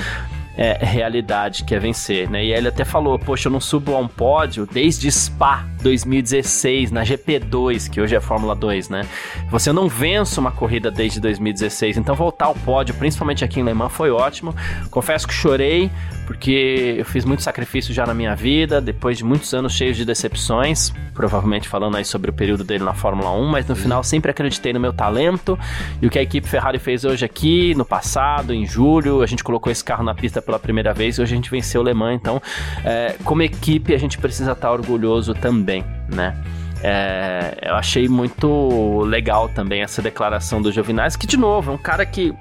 [0.56, 2.44] é, realidade, que é vencer, né?
[2.44, 7.02] E ele até falou, poxa, eu não subo a um pódio desde Spa 2016, na
[7.02, 9.06] GP2, que hoje é Fórmula 2, né?
[9.50, 13.74] Você não vence uma corrida desde 2016, então voltar ao pódio, principalmente aqui em Le
[13.74, 14.54] Mans, foi ótimo.
[14.90, 15.90] Confesso que chorei,
[16.26, 20.04] porque eu fiz muito sacrifício já na minha vida, depois de muitos anos cheios de
[20.04, 24.30] decepções, provavelmente falando aí sobre o período dele na Fórmula 1, mas no final sempre
[24.30, 25.58] acreditei no meu talento
[26.00, 29.44] e o que a equipe Ferrari fez hoje aqui, no passado, em julho, a gente
[29.44, 31.94] colocou esse carro na pista pela primeira vez e hoje a gente venceu o Le
[31.94, 32.40] Mans, então,
[32.84, 36.36] é, como equipe, a gente precisa estar orgulhoso também, né?
[36.82, 41.78] É, eu achei muito legal também essa declaração do Giovinazzi, que de novo é um
[41.78, 42.34] cara que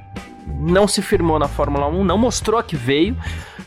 [0.60, 3.16] não se firmou na Fórmula 1, não mostrou que veio,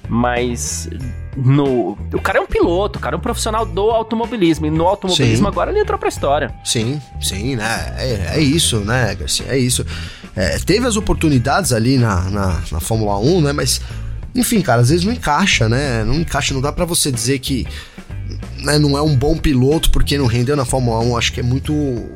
[0.09, 0.89] mas
[1.37, 4.87] no o cara é um piloto, o cara é um profissional do automobilismo e no
[4.87, 5.51] automobilismo sim.
[5.51, 6.55] agora ele entrou pra história.
[6.65, 7.95] Sim, sim, né?
[7.99, 9.47] É, é isso, né, Garcia?
[9.49, 9.85] É isso.
[10.35, 13.53] É, teve as oportunidades ali na, na, na Fórmula 1, né?
[13.53, 13.81] Mas
[14.37, 16.05] enfim, cara, às vezes não encaixa, né?
[16.05, 17.67] Não encaixa, não dá para você dizer que
[18.59, 21.43] né, não é um bom piloto porque não rendeu na Fórmula 1, acho que é
[21.43, 21.73] muito,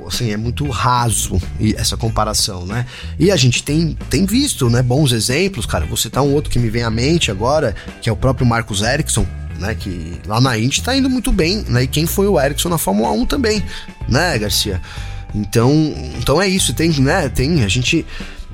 [0.07, 1.41] assim, é muito raso
[1.77, 2.87] essa comparação, né?
[3.19, 5.87] E a gente tem, tem visto, né, bons exemplos, cara.
[5.87, 8.83] Você tá um outro que me vem à mente agora, que é o próprio Marcos
[8.83, 9.27] Ericsson,
[9.59, 11.85] né, que lá na Indy tá indo muito bem, né?
[11.85, 13.63] E quem foi o Ericsson na Fórmula 1 também,
[14.09, 14.81] né, Garcia?
[15.35, 15.73] Então,
[16.19, 18.05] então é isso, tem, né, tem a gente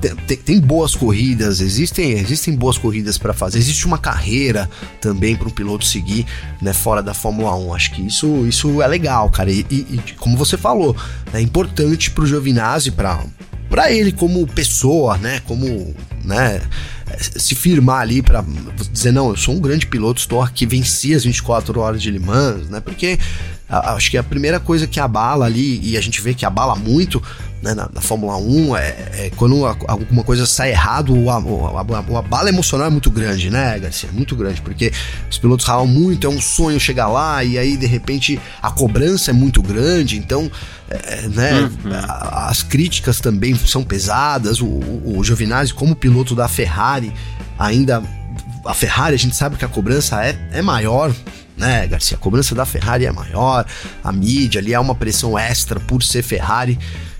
[0.00, 4.68] tem, tem, boas corridas, existem, existem boas corridas para fazer, existe uma carreira
[5.00, 6.26] também para um piloto seguir,
[6.60, 7.74] né, fora da Fórmula 1.
[7.74, 9.50] Acho que isso, isso é legal, cara.
[9.50, 10.94] E, e, e como você falou,
[11.32, 13.24] é importante pro Giovinazzi, para
[13.68, 15.92] para ele como pessoa, né, como,
[16.24, 16.60] né,
[17.18, 18.44] se firmar ali para
[18.92, 22.18] dizer não, eu sou um grande piloto, estou aqui, venci as 24 horas de Le
[22.18, 22.80] Mans, né?
[22.80, 23.18] Porque
[23.68, 27.22] acho que a primeira coisa que abala ali e a gente vê que abala muito
[27.66, 32.48] né, na, na, Fórmula 1, é, é quando alguma coisa sai errado, o, a, bala
[32.48, 34.08] emocional é muito grande, né, Garcia?
[34.12, 34.92] Muito grande, porque
[35.28, 39.32] os pilotos ralam muito, é um sonho chegar lá, e aí de repente a cobrança
[39.32, 40.48] é muito grande, então
[40.88, 41.90] é, é né, uhum.
[42.48, 44.60] as críticas também são pesadas.
[44.60, 47.12] O, o, o Giovinazzi, como piloto da Ferrari,
[47.58, 48.02] ainda.
[48.64, 51.14] A Ferrari, a gente sabe que a cobrança é, é maior,
[51.56, 52.16] né, Garcia?
[52.16, 53.64] A cobrança da Ferrari é maior,
[54.02, 56.78] a mídia ali é uma pressão extra por ser Ferrari.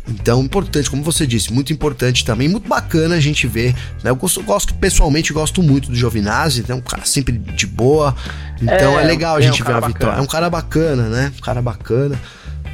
[0.08, 3.74] Então, importante, como você disse, muito importante também, muito bacana a gente ver.
[4.04, 4.10] Né?
[4.10, 6.74] Eu gosto, gosto pessoalmente, gosto muito do Giovinazzi, é né?
[6.74, 8.14] um cara sempre de boa.
[8.62, 9.94] Então é, é legal a gente é um ver a bacana.
[9.94, 10.18] vitória.
[10.18, 11.32] É um cara bacana, né?
[11.36, 12.18] Um cara bacana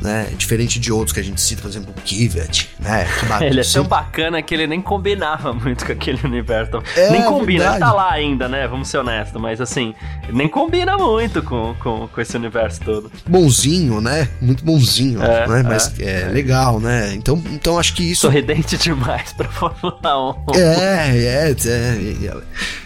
[0.03, 0.29] né?
[0.37, 3.07] Diferente de outros que a gente cita, por exemplo, o Kivet, né?
[3.41, 6.83] ele é tão bacana que ele nem combinava muito com aquele universo.
[6.97, 7.77] É, nem combina, verdade.
[7.77, 8.67] ele tá lá ainda, né?
[8.67, 9.95] Vamos ser honestos, mas assim,
[10.33, 13.11] nem combina muito com, com, com esse universo todo.
[13.27, 14.29] Bonzinho, né?
[14.41, 15.63] Muito bonzinho, é, né?
[15.63, 17.15] Mas é, é, legal, né?
[17.15, 18.23] Então, então acho que isso.
[18.23, 20.57] Sorridente demais pra Fórmula 1.
[20.57, 22.43] É, é, é.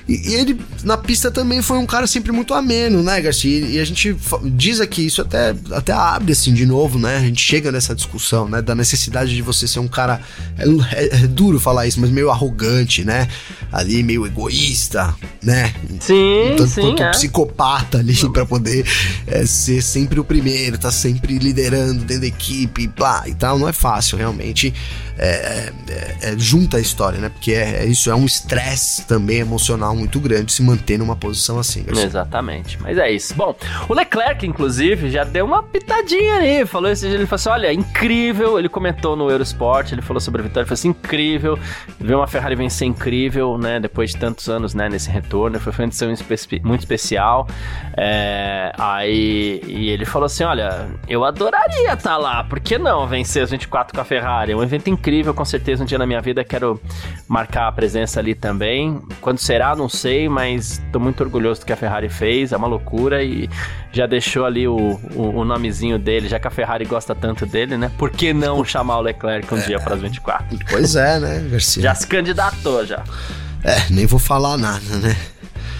[0.08, 3.66] E, e, ele, na pista, também foi um cara sempre muito ameno, né, Garcia?
[3.66, 7.16] E a gente diz aqui, isso até, até abre, assim, de novo, né?
[7.16, 8.62] A gente chega nessa discussão, né?
[8.62, 10.20] Da necessidade de você ser um cara.
[10.56, 10.64] É,
[10.94, 13.28] é, é duro falar isso, mas meio arrogante, né?
[13.72, 15.74] Ali, meio egoísta, né?
[16.00, 16.80] Sim, Tanto sim.
[16.82, 17.10] quanto é.
[17.10, 18.86] psicopata ali pra poder
[19.26, 23.58] é, ser sempre o primeiro, tá sempre liderando dentro da equipe, blá e tal.
[23.58, 24.72] Não é fácil, realmente.
[25.18, 27.28] É, é, é, junta a história, né?
[27.30, 31.58] Porque é, é isso, é um estresse também emocional muito grande se manter numa posição
[31.58, 31.82] assim.
[31.84, 32.04] Garcia.
[32.04, 33.34] Exatamente, mas é isso.
[33.34, 33.54] Bom,
[33.88, 36.66] o Leclerc, inclusive, já deu uma pitadinha ali.
[36.66, 38.58] Falou esse ele falou assim: olha, incrível.
[38.58, 41.58] Ele comentou no Eurosport, ele falou sobre a vitória, ele falou assim: incrível.
[41.98, 43.80] Ver uma Ferrari vencer incrível, né?
[43.80, 44.88] Depois de tantos anos, né?
[44.88, 45.58] Nesse retorno.
[45.58, 46.08] Foi uma edição
[46.62, 47.48] muito especial.
[47.96, 53.06] É, aí, e ele falou assim: olha, eu adoraria estar tá lá, por que não
[53.06, 54.52] vencer os 24 com a Ferrari?
[54.52, 55.82] É um evento incrível, com certeza.
[55.82, 56.80] Um dia na minha vida quero
[57.28, 59.00] marcar a presença ali também.
[59.20, 62.66] Quando será, não sei, mas tô muito orgulhoso do que a Ferrari fez, é uma
[62.66, 63.48] loucura e
[63.92, 67.76] já deixou ali o, o, o nomezinho dele, já que a Ferrari gosta tanto dele,
[67.76, 67.90] né?
[67.96, 69.66] Por que não chamar o Leclerc um é.
[69.66, 70.58] dia para as 24?
[70.68, 71.82] Pois é, né, Garcia?
[71.82, 73.02] Já se candidatou, já.
[73.64, 75.16] É, nem vou falar nada, né?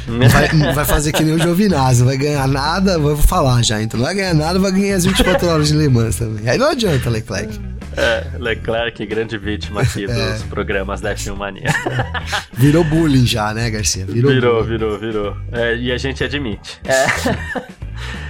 [0.06, 3.82] Vai, vai, fazer que nem o Giovinazzi, não vai ganhar nada, vou falar já.
[3.82, 6.48] Então não vai ganhar nada, vai ganhar as 24 horas de Le Mans também.
[6.48, 7.75] Aí não adianta, Leclerc.
[7.96, 10.32] É, Leclerc, grande vítima aqui é.
[10.32, 11.72] dos programas da F1 Mania.
[12.52, 14.04] Virou bullying já, né, Garcia?
[14.04, 14.68] Virou, virou, bullying.
[14.68, 14.98] virou.
[14.98, 15.36] virou.
[15.52, 16.78] É, e a gente admite.
[16.84, 17.66] É.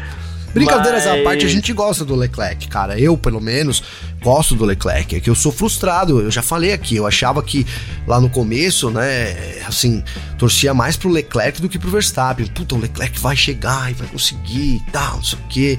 [0.56, 1.20] Brincadeiras Mas...
[1.20, 2.98] à parte, a gente gosta do Leclerc, cara.
[2.98, 3.82] Eu, pelo menos,
[4.22, 5.14] gosto do Leclerc.
[5.14, 6.96] É que eu sou frustrado, eu já falei aqui.
[6.96, 7.66] Eu achava que
[8.06, 10.02] lá no começo, né, assim,
[10.38, 12.46] torcia mais pro Leclerc do que pro Verstappen.
[12.46, 15.78] Puta, o Leclerc vai chegar e vai conseguir e tal, não sei o quê.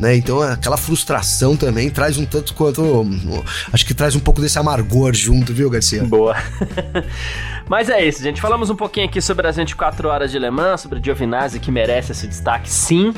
[0.00, 0.16] Né?
[0.16, 3.06] Então aquela frustração também traz um tanto quanto.
[3.70, 6.02] Acho que traz um pouco desse amargor junto, viu, Garcia?
[6.02, 6.34] Boa.
[7.68, 8.40] Mas é isso, gente.
[8.40, 11.70] Falamos um pouquinho aqui sobre as 24 horas de Le Mans, sobre o Giovinazzi, que
[11.70, 13.10] merece esse destaque, sim.
[13.10, 13.14] Uh,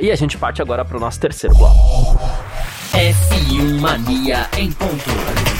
[0.00, 2.20] e a gente parte agora para o nosso terceiro bloco.
[2.92, 5.59] F1 Mania em ponto.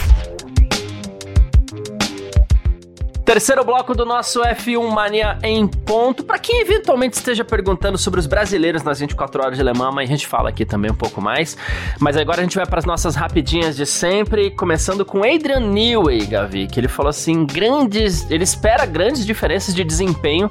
[3.25, 6.23] Terceiro bloco do nosso F1 Mania em ponto.
[6.23, 10.05] Para quem eventualmente esteja perguntando sobre os brasileiros nas 24 horas de Le Mans, a
[10.05, 11.55] gente fala aqui também um pouco mais.
[11.99, 16.25] Mas agora a gente vai para as nossas rapidinhas de sempre, começando com Adrian Newey,
[16.25, 20.49] Gavi, que ele falou assim, grandes, ele espera grandes diferenças de desempenho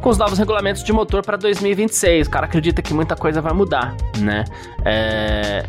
[0.00, 2.26] com os novos regulamentos de motor para 2026.
[2.26, 4.44] O cara acredita que muita coisa vai mudar, né?
[4.84, 5.64] É,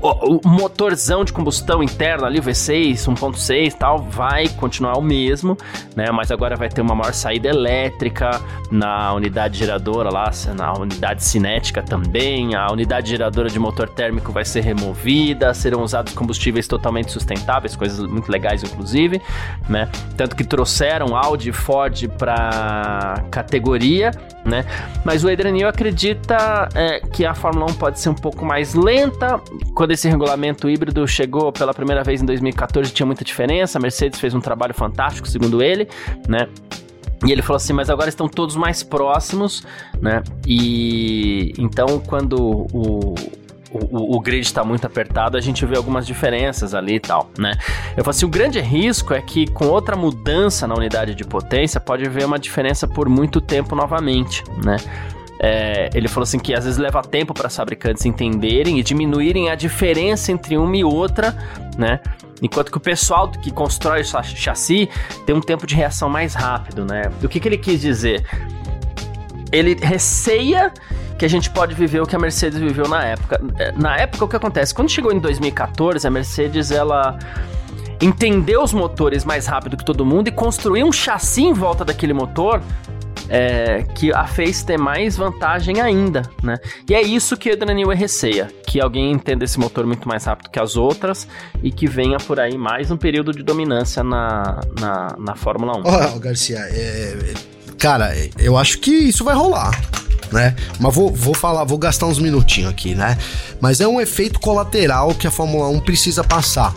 [0.00, 5.56] o, o, motorzão de combustão interna ali, o V6, 1.6 tal, vai continuar o mesmo,
[5.96, 6.10] né?
[6.12, 11.82] Mas agora vai ter uma maior saída elétrica na unidade geradora lá, na unidade cinética
[11.82, 12.54] também.
[12.54, 17.98] A unidade geradora de motor térmico vai ser removida, serão usados combustíveis totalmente sustentáveis, coisas
[18.08, 19.20] muito legais inclusive,
[19.68, 19.88] né?
[20.16, 24.10] Tanto que trouxeram Audi e Ford para categoria,
[24.48, 24.64] né?
[25.04, 29.40] Mas o Adrian acredita é, que a Fórmula 1 pode ser um pouco mais lenta
[29.74, 33.78] quando esse regulamento híbrido chegou pela primeira vez em 2014, tinha muita diferença.
[33.78, 35.88] A Mercedes fez um trabalho fantástico, segundo ele,
[36.26, 36.48] né?
[37.26, 39.64] E ele falou assim, mas agora estão todos mais próximos,
[40.00, 40.22] né?
[40.46, 43.14] E então quando o,
[43.70, 47.52] o, o, grid está muito apertado, a gente vê algumas diferenças ali e tal, né?
[47.96, 51.78] Eu falei assim, o grande risco é que com outra mudança na unidade de potência
[51.80, 54.76] pode haver uma diferença por muito tempo novamente, né?
[55.40, 59.50] É, ele falou assim que às vezes leva tempo para os fabricantes entenderem e diminuírem
[59.50, 61.36] a diferença entre uma e outra,
[61.76, 62.00] né?
[62.42, 64.88] Enquanto que o pessoal que constrói o chassi
[65.26, 67.02] tem um tempo de reação mais rápido, né?
[67.22, 68.24] O que, que ele quis dizer?
[69.52, 70.72] Ele receia
[71.18, 73.40] que a gente pode viver o que a Mercedes viveu na época.
[73.58, 74.72] É, na época, o que acontece?
[74.72, 77.18] Quando chegou em 2014, a Mercedes, ela
[78.00, 82.12] entendeu os motores mais rápido que todo mundo e construiu um chassi em volta daquele
[82.12, 82.62] motor
[83.28, 86.56] é, que a fez ter mais vantagem ainda, né?
[86.88, 90.58] E é isso que Adrian receia, que alguém entenda esse motor muito mais rápido que
[90.58, 91.26] as outras
[91.62, 95.82] e que venha por aí mais um período de dominância na, na, na Fórmula 1.
[95.84, 97.34] Ó, oh, Garcia, é,
[97.76, 99.72] cara, eu acho que isso vai rolar.
[100.32, 100.54] Né?
[100.78, 103.16] Mas vou, vou falar, vou gastar uns minutinhos aqui, né?
[103.60, 106.74] Mas é um efeito colateral que a Fórmula 1 precisa passar.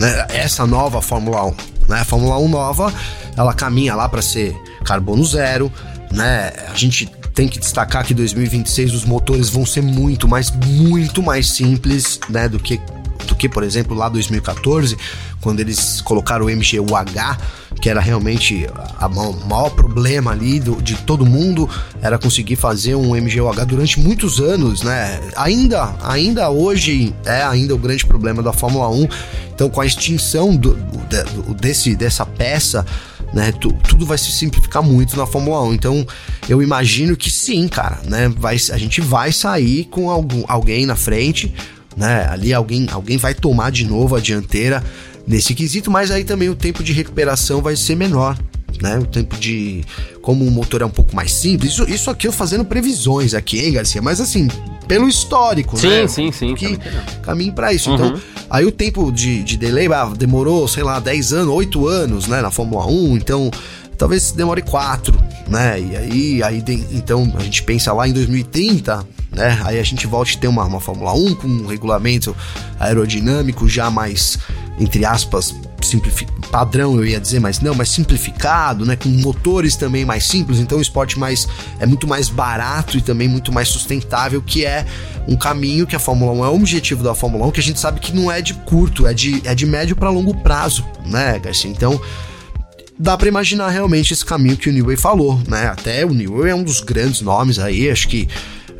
[0.00, 0.26] Né?
[0.30, 1.54] Essa nova Fórmula 1.
[1.88, 2.00] Né?
[2.00, 2.92] A Fórmula 1 nova,
[3.36, 5.72] ela caminha lá para ser carbono zero,
[6.10, 6.52] né?
[6.68, 11.50] A gente tem que destacar que 2026 os motores vão ser muito mais, muito mais
[11.50, 12.80] simples, né, do que
[13.26, 14.96] do que, por exemplo, lá 2014,
[15.40, 17.38] quando eles colocaram o MGUH,
[17.80, 18.66] que era realmente
[19.00, 21.68] o maior problema ali do, de todo mundo,
[22.02, 25.20] era conseguir fazer um MGUH durante muitos anos, né?
[25.36, 29.08] Ainda, ainda hoje é ainda o grande problema da Fórmula 1.
[29.54, 32.84] Então, com a extinção do, do, desse, dessa peça,
[33.32, 33.52] né?
[33.52, 35.74] Tu, tudo vai se simplificar muito na Fórmula 1.
[35.74, 36.06] Então,
[36.48, 38.28] eu imagino que sim, cara, né?
[38.36, 41.54] Vai, a gente vai sair com algum, alguém na frente,
[41.96, 42.26] né?
[42.30, 44.82] Ali alguém, alguém vai tomar de novo a dianteira
[45.30, 48.36] nesse quesito, mas aí também o tempo de recuperação vai ser menor.
[48.82, 49.84] Né, o tempo de.
[50.22, 51.72] Como o motor é um pouco mais simples.
[51.72, 54.00] Isso, isso aqui eu fazendo previsões aqui, hein, Garcia?
[54.00, 54.48] Mas assim,
[54.88, 56.08] pelo histórico, sim, né?
[56.08, 56.78] Sim, sim, sim.
[57.20, 57.90] Caminho para isso.
[57.90, 58.12] Então, uhum.
[58.12, 62.26] Então, aí o tempo de, de delay ah, demorou, sei lá, 10 anos, 8 anos,
[62.26, 63.16] né, na Fórmula 1.
[63.18, 63.50] Então,
[64.00, 65.14] talvez demore 4,
[65.46, 65.78] né?
[65.78, 69.60] E aí, aí então a gente pensa lá em 2030, né?
[69.62, 72.34] Aí a gente volta a ter uma, uma Fórmula 1 com um regulamento
[72.78, 74.38] aerodinâmico já mais,
[74.80, 75.54] entre aspas,
[76.50, 78.96] padrão, eu ia dizer, mas não, mais simplificado, né?
[78.96, 81.46] Com motores também mais simples, então o esporte mais
[81.78, 84.86] é muito mais barato e também muito mais sustentável, que é
[85.28, 87.78] um caminho que a Fórmula 1 é o objetivo da Fórmula 1, que a gente
[87.78, 91.38] sabe que não é de curto, é de, é de médio para longo prazo, né,
[91.38, 91.70] Garcia?
[91.70, 92.00] Então,
[92.98, 95.68] dá para imaginar realmente esse caminho que o Newey falou, né?
[95.68, 98.28] Até o Newey é um dos grandes nomes aí, acho que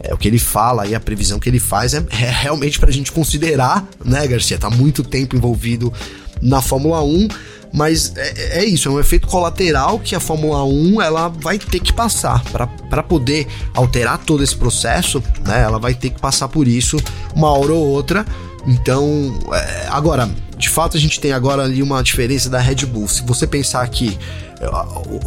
[0.03, 2.91] é, o que ele fala e a previsão que ele faz é, é realmente pra
[2.91, 4.59] gente considerar, né, Garcia?
[4.59, 5.93] Tá muito tempo envolvido
[6.41, 7.29] na Fórmula 1,
[7.73, 11.81] mas é, é, isso, é um efeito colateral que a Fórmula 1 ela vai ter
[11.81, 15.63] que passar para poder alterar todo esse processo, né?
[15.63, 16.97] Ela vai ter que passar por isso
[17.35, 18.25] uma hora ou outra.
[18.67, 23.07] Então, é, agora, de fato a gente tem agora ali uma diferença da Red Bull.
[23.07, 24.19] Se você pensar que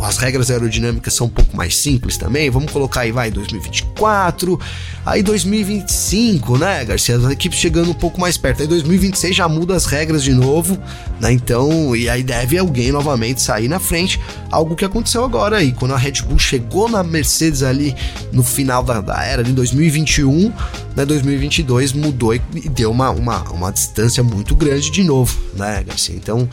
[0.03, 2.49] as regras aerodinâmicas são um pouco mais simples também.
[2.51, 4.59] Vamos colocar aí, vai, 2024,
[5.03, 7.17] aí 2025, né, Garcia?
[7.17, 8.61] As equipes chegando um pouco mais perto.
[8.61, 10.77] Aí 2026 já muda as regras de novo,
[11.19, 11.31] né?
[11.31, 14.19] Então, e aí deve alguém novamente sair na frente.
[14.51, 17.95] Algo que aconteceu agora aí, quando a Red Bull chegou na Mercedes ali
[18.31, 20.53] no final da, da era de 2021,
[20.95, 21.05] né?
[21.05, 26.15] 2022 mudou e, e deu uma, uma, uma distância muito grande de novo, né, Garcia?
[26.15, 26.47] Então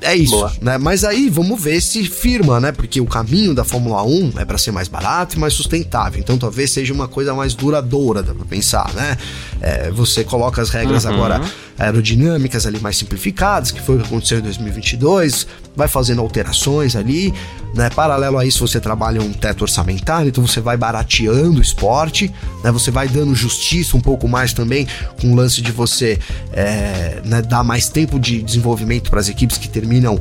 [0.00, 0.52] é isso, Boa.
[0.60, 0.78] né?
[0.78, 2.72] Mas aí vamos ver se firma, né?
[2.72, 6.20] Porque o caminho da Fórmula 1 é para ser mais barato e mais sustentável.
[6.20, 9.16] Então talvez seja uma coisa mais duradoura, dá pra pensar, né?
[9.60, 11.14] É, você coloca as regras uhum.
[11.14, 11.42] agora
[11.78, 17.32] aerodinâmicas ali mais simplificadas, que foi o que aconteceu em 2022, vai fazendo alterações ali,
[17.74, 17.88] né?
[17.90, 22.32] Paralelo a isso, você trabalha um teto orçamentário, então você vai barateando o esporte,
[22.64, 22.72] né?
[22.72, 24.86] Você vai dando justiça um pouco mais também
[25.20, 26.18] com o lance de você
[26.52, 30.20] é, né, dar mais tempo de desenvolvimento para as equipes que terminam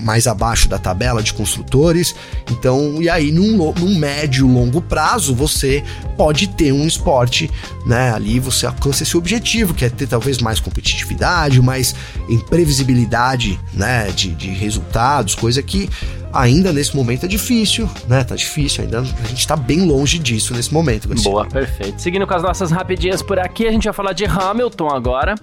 [0.00, 2.14] mais abaixo da tabela de construtores.
[2.50, 5.82] Então, e aí num, num médio longo prazo você
[6.16, 7.50] pode ter um esporte,
[7.84, 8.12] né?
[8.12, 11.94] Ali você alcança esse objetivo, que é ter talvez mais competitividade, mais
[12.28, 14.10] imprevisibilidade, né?
[14.10, 15.88] De, de resultados, coisa que
[16.32, 18.22] ainda nesse momento é difícil, né?
[18.24, 21.08] Tá difícil, ainda a gente tá bem longe disso nesse momento.
[21.08, 21.30] Garcia.
[21.30, 22.00] Boa, perfeito.
[22.00, 25.34] Seguindo com as nossas rapidinhas por aqui, a gente vai falar de Hamilton agora.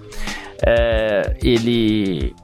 [0.66, 2.34] É, ele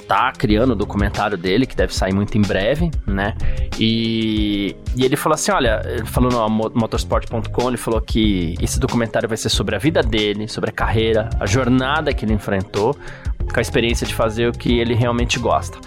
[0.00, 3.34] tá criando o documentário dele, que deve sair muito em breve, né?
[3.78, 9.28] E, e ele falou assim: olha, ele falou no motorsport.com, ele falou que esse documentário
[9.28, 12.96] vai ser sobre a vida dele, sobre a carreira, a jornada que ele enfrentou,
[13.52, 15.78] com a experiência de fazer o que ele realmente gosta.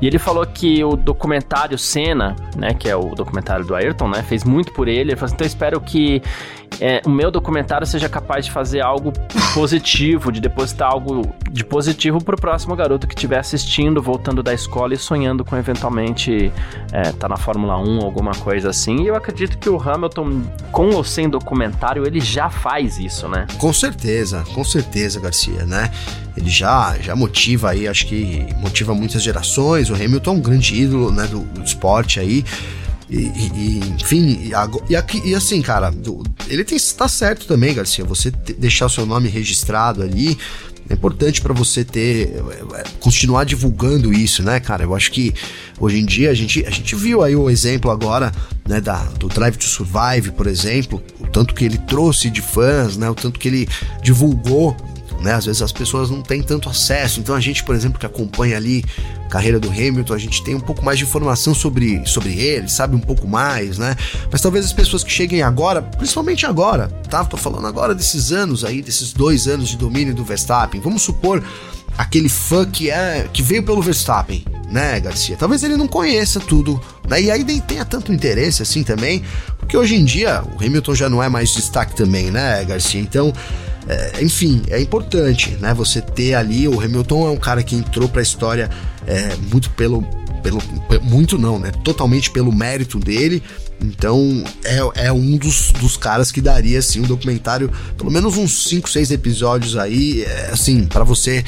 [0.00, 4.22] E ele falou que o documentário Cena, né, que é o documentário do Ayrton, né,
[4.22, 5.10] fez muito por ele.
[5.10, 6.22] Ele falou assim, então eu espero que
[6.80, 9.12] é, o meu documentário seja capaz de fazer algo
[9.54, 14.94] positivo, de depositar algo de positivo pro próximo garoto que estiver assistindo, voltando da escola
[14.94, 16.52] e sonhando com eventualmente
[16.92, 19.02] é, tá na Fórmula 1 alguma coisa assim.
[19.02, 23.46] E eu acredito que o Hamilton, com ou sem documentário, ele já faz isso, né?
[23.58, 25.90] Com certeza, com certeza, Garcia, né?
[26.38, 29.90] Ele já, já motiva aí, acho que motiva muitas gerações.
[29.90, 32.44] O Hamilton é um grande ídolo, né, do, do esporte aí.
[33.10, 34.52] E, e, enfim,
[34.88, 35.92] e, aqui, e assim, cara,
[36.46, 38.04] ele tem tá certo também, Garcia.
[38.04, 40.38] Você deixar o seu nome registrado ali
[40.88, 42.34] é importante para você ter
[42.74, 44.84] é, continuar divulgando isso, né, cara?
[44.84, 45.34] Eu acho que
[45.78, 48.32] hoje em dia a gente, a gente viu aí o exemplo agora,
[48.66, 52.96] né, da, do Drive to Survive, por exemplo, o tanto que ele trouxe de fãs,
[52.96, 53.68] né, o tanto que ele
[54.02, 54.74] divulgou
[55.20, 55.34] né?
[55.34, 57.20] Às vezes as pessoas não têm tanto acesso.
[57.20, 58.84] Então a gente, por exemplo, que acompanha ali
[59.26, 62.68] a carreira do Hamilton, a gente tem um pouco mais de informação sobre, sobre ele,
[62.68, 63.96] sabe um pouco mais, né?
[64.30, 67.24] Mas talvez as pessoas que cheguem agora, principalmente agora, tá?
[67.24, 70.80] Tô falando agora desses anos aí, desses dois anos de domínio do Verstappen.
[70.80, 71.42] Vamos supor
[71.96, 75.36] aquele fã que é que veio pelo Verstappen, né, Garcia?
[75.36, 77.20] Talvez ele não conheça tudo, né?
[77.20, 79.22] E aí nem tenha tanto interesse assim também,
[79.58, 83.00] porque hoje em dia o Hamilton já não é mais destaque também, né, Garcia?
[83.00, 83.32] Então
[83.88, 85.72] é, enfim, é importante, né?
[85.72, 86.68] Você ter ali.
[86.68, 88.68] O Hamilton é um cara que entrou para a história
[89.06, 90.02] é, muito pelo,
[90.42, 90.60] pelo.
[91.02, 91.72] Muito não, né?
[91.82, 93.42] Totalmente pelo mérito dele.
[93.80, 98.68] Então é, é um dos, dos caras que daria assim um documentário, pelo menos uns
[98.68, 101.44] 5, 6 episódios aí, é, assim, para você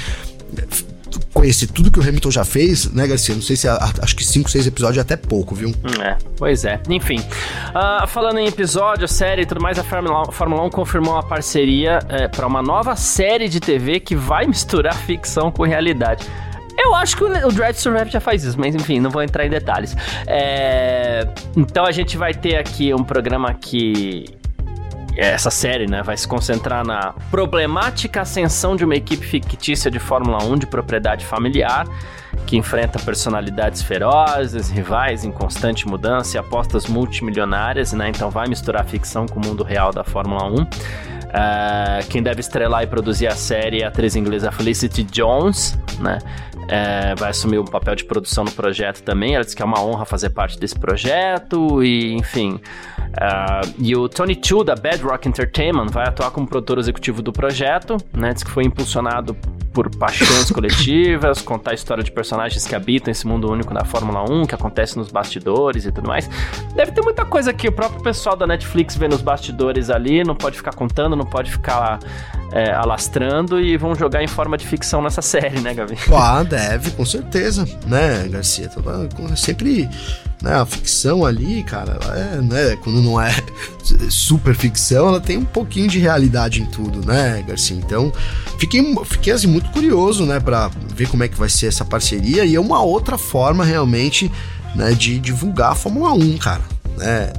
[1.33, 3.35] conhecer tudo que o Hamilton já fez, né, Garcia?
[3.35, 5.75] Não sei se acho que 5, 6 episódios é até pouco, viu?
[6.01, 6.81] É, pois é.
[6.89, 11.23] Enfim, uh, falando em episódio, série e tudo mais, a Fórmula, Fórmula 1 confirmou uma
[11.23, 16.25] parceria é, para uma nova série de TV que vai misturar ficção com realidade.
[16.79, 19.45] Eu acho que o Drive to Survive já faz isso, mas enfim, não vou entrar
[19.45, 19.95] em detalhes.
[20.27, 21.27] É...
[21.55, 24.25] Então a gente vai ter aqui um programa que
[25.17, 30.43] essa série, né, vai se concentrar na problemática ascensão de uma equipe fictícia de Fórmula
[30.45, 31.87] 1 de propriedade familiar
[32.47, 38.09] que enfrenta personalidades ferozes, rivais em constante mudança e apostas multimilionárias, né?
[38.09, 40.63] Então vai misturar ficção com o mundo real da Fórmula 1.
[40.63, 40.67] Uh,
[42.09, 46.19] quem deve estrelar e produzir a série é a atriz inglesa Felicity Jones, né?
[46.71, 49.35] Uh, vai assumir o um papel de produção no projeto também.
[49.35, 52.61] Ela disse que é uma honra fazer parte desse projeto e, enfim.
[53.01, 57.97] Uh, e o Tony Chu da Bedrock Entertainment vai atuar como produtor executivo do projeto,
[58.13, 58.33] né?
[58.33, 59.37] Diz que foi impulsionado
[59.73, 64.25] por paixões coletivas, contar a história de personagens que habitam esse mundo único da Fórmula
[64.31, 66.29] 1, que acontece nos bastidores e tudo mais.
[66.75, 70.35] Deve ter muita coisa que o próprio pessoal da Netflix vê nos bastidores ali, não
[70.35, 71.99] pode ficar contando, não pode ficar
[72.53, 75.97] é, alastrando e vão jogar em forma de ficção nessa série, né, Gavi?
[76.13, 78.71] Ah, deve, com certeza, né, Garcia?
[79.37, 79.89] Sempre
[80.43, 83.35] né, a ficção ali, cara, é, né, quando não é
[84.09, 87.77] super ficção, ela tem um pouquinho de realidade em tudo, né, Garcia?
[87.77, 88.13] Então,
[88.59, 92.45] fiquei, fiquei assim, muito curioso, né, para ver como é que vai ser essa parceria
[92.45, 94.31] e é uma outra forma realmente,
[94.75, 96.63] né, de divulgar a Fórmula 1, cara.
[96.97, 97.33] Né?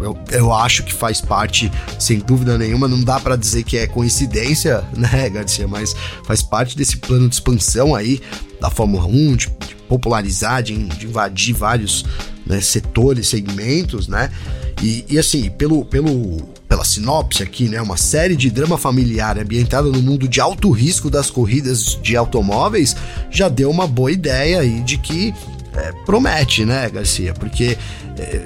[0.00, 3.86] Eu, eu acho que faz parte, sem dúvida nenhuma, não dá para dizer que é
[3.86, 5.94] coincidência, né, Garcia, mas
[6.24, 8.20] faz parte desse plano de expansão aí
[8.60, 12.04] da Fórmula 1, de, de popularizar, de, de, invadir vários
[12.46, 14.30] né, setores, segmentos, né?
[14.80, 16.36] E, e, assim, pelo, pelo,
[16.68, 17.82] pela sinopse aqui, né?
[17.82, 22.94] Uma série de drama familiar ambientada no mundo de alto risco das corridas de automóveis
[23.30, 25.34] já deu uma boa ideia aí de que
[25.74, 27.34] é, promete, né, Garcia?
[27.34, 27.76] Porque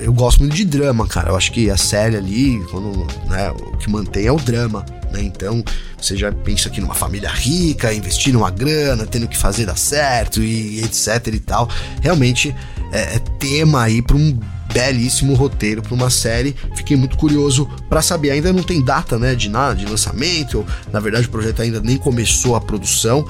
[0.01, 1.31] eu gosto muito de drama, cara.
[1.31, 4.85] Eu acho que a série ali, quando, né, o que mantém é o drama.
[5.13, 5.23] Né?
[5.23, 5.65] Então,
[6.01, 10.43] você já pensa aqui numa família rica, investir uma grana, tendo que fazer dar certo
[10.43, 11.69] e etc e tal.
[12.01, 12.55] Realmente
[12.93, 14.39] é, é tema aí para um
[14.73, 16.55] belíssimo roteiro para uma série.
[16.75, 18.31] Fiquei muito curioso para saber.
[18.31, 20.67] Ainda não tem data, né, de nada, de lançamento.
[20.93, 23.27] Na verdade, o projeto ainda nem começou a produção.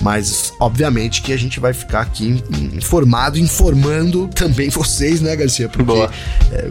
[0.00, 2.42] Mas, obviamente, que a gente vai ficar aqui
[2.74, 5.68] informado, informando também vocês, né, Garcia?
[5.68, 6.10] Porque Boa.
[6.52, 6.70] é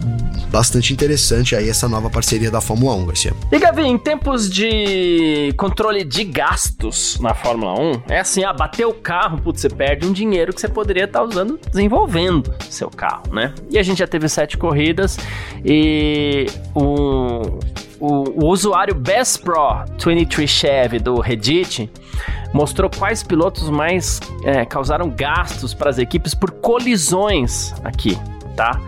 [0.49, 3.33] bastante interessante aí essa nova parceria da Fórmula 1, Garcia.
[3.51, 8.89] E, Gavi, em tempos de controle de gastos na Fórmula 1, é assim, ah, bateu
[8.89, 12.89] o carro, putz, você perde um dinheiro que você poderia estar tá usando desenvolvendo seu
[12.89, 13.53] carro, né?
[13.69, 15.17] E a gente já teve sete corridas
[15.63, 17.59] e o,
[17.99, 21.89] o, o usuário Best Pro 23 Chevy do Reddit
[22.53, 28.17] mostrou quais pilotos mais é, causaram gastos para as equipes por colisões aqui,
[28.55, 28.79] tá?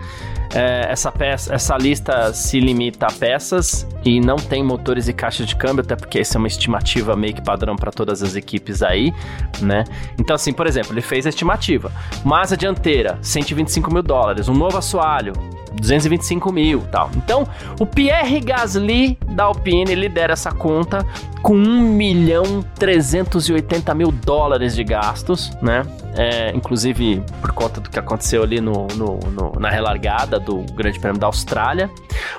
[0.54, 5.46] É, essa, peça, essa lista se limita a peças e não tem motores e caixas
[5.46, 8.82] de câmbio, até porque essa é uma estimativa meio que padrão para todas as equipes
[8.82, 9.12] aí,
[9.60, 9.84] né?
[10.18, 11.92] Então, assim, por exemplo, ele fez a estimativa:
[12.24, 15.34] Masa dianteira, 125 mil dólares, um novo assoalho,
[15.74, 17.10] 225 mil tal.
[17.16, 17.46] Então,
[17.78, 21.04] o Pierre Gasly da Alpine lidera essa conta
[21.42, 25.82] com 1 milhão 380 mil dólares de gastos, né?
[26.16, 30.98] É, inclusive por conta do que aconteceu ali no, no, no, na relargada do Grande
[30.98, 31.88] Prêmio da Austrália.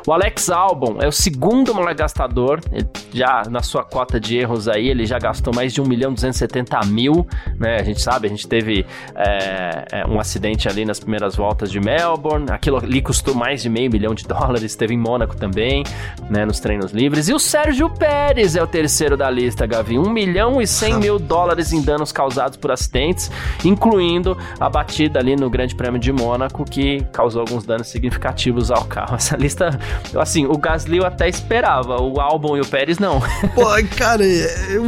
[0.06, 4.68] O Alex Albon é o segundo maior gastador, ele já na sua cota de erros
[4.68, 7.26] aí, ele já gastou mais de 1 milhão 270 mil,
[7.58, 7.78] né?
[7.80, 11.80] A gente sabe, a gente teve é, é, um acidente ali nas primeiras voltas de
[11.80, 15.84] Melbourne, aquilo ali custou mais de meio milhão de dólares, teve em Mônaco também,
[16.30, 16.46] né?
[16.46, 17.28] Nos treinos livres.
[17.28, 21.20] E o Sérgio Pérez é o terceiro da lista, Gavi, 1 milhão e 100 mil
[21.20, 23.30] dólares em danos causados por acidentes
[23.64, 28.86] incluindo a batida ali no Grande Prêmio de Mônaco, que causou alguns danos significativos ao
[28.86, 29.16] carro.
[29.20, 29.80] Essa lista,
[30.16, 33.20] assim, o Gasly eu até esperava, o Albon e o Pérez não.
[33.54, 33.66] Pô,
[33.96, 34.24] cara,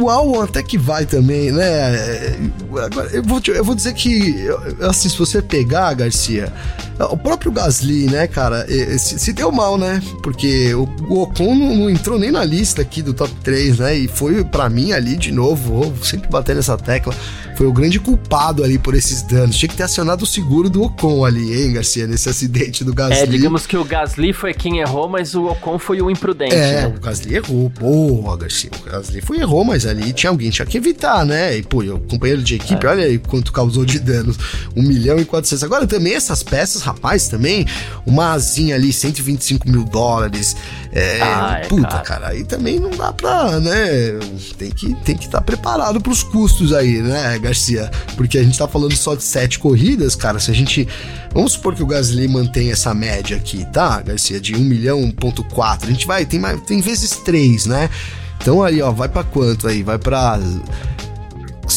[0.00, 2.38] o Albon até que vai também, né?
[2.84, 4.48] Agora, eu vou, eu vou dizer que,
[4.80, 6.52] assim, se você pegar, Garcia,
[7.10, 8.66] o próprio Gasly, né, cara,
[8.98, 10.02] se, se deu mal, né?
[10.22, 13.96] Porque o, o Ocon não, não, entrou nem na lista aqui do top 3, né?
[13.96, 17.14] E foi para mim ali de novo, sempre bater nessa tecla,
[17.56, 19.56] foi o grande culpado ali por esses danos.
[19.56, 23.18] Tinha que ter acionado o seguro do Ocon ali, hein, Garcia, nesse acidente do Gasly.
[23.18, 26.54] É, digamos que o Gasly foi quem errou, mas o Ocon foi o imprudente.
[26.54, 26.94] É, né?
[26.96, 27.68] o Gasly errou.
[27.68, 28.70] Boa, Garcia.
[28.80, 31.56] O Gasly foi errou, mas ali tinha alguém tinha que evitar, né?
[31.56, 32.88] E, pô, o companheiro de equipe, é.
[32.88, 34.36] olha aí quanto causou de danos.
[34.74, 35.62] 1 milhão e 400.
[35.62, 37.66] Agora também essas peças, rapaz, também,
[38.12, 40.54] uma asinha ali, 125 mil dólares.
[40.92, 42.02] É, é puta, cara.
[42.02, 44.18] cara, aí também não dá pra, né?
[44.58, 47.90] Tem que tem que estar tá preparado pros custos aí, né, Garcia?
[48.16, 50.38] Porque a gente tá falando só de sete corridas, cara.
[50.38, 50.86] Se a gente.
[51.32, 54.38] Vamos supor que o Gasly mantém essa média aqui, tá, Garcia?
[54.38, 55.84] De 1 milhão, 1,4.
[55.84, 57.88] A gente vai, tem, mais, tem vezes 3, né?
[58.38, 59.82] Então aí, ó, vai para quanto aí?
[59.82, 60.38] Vai para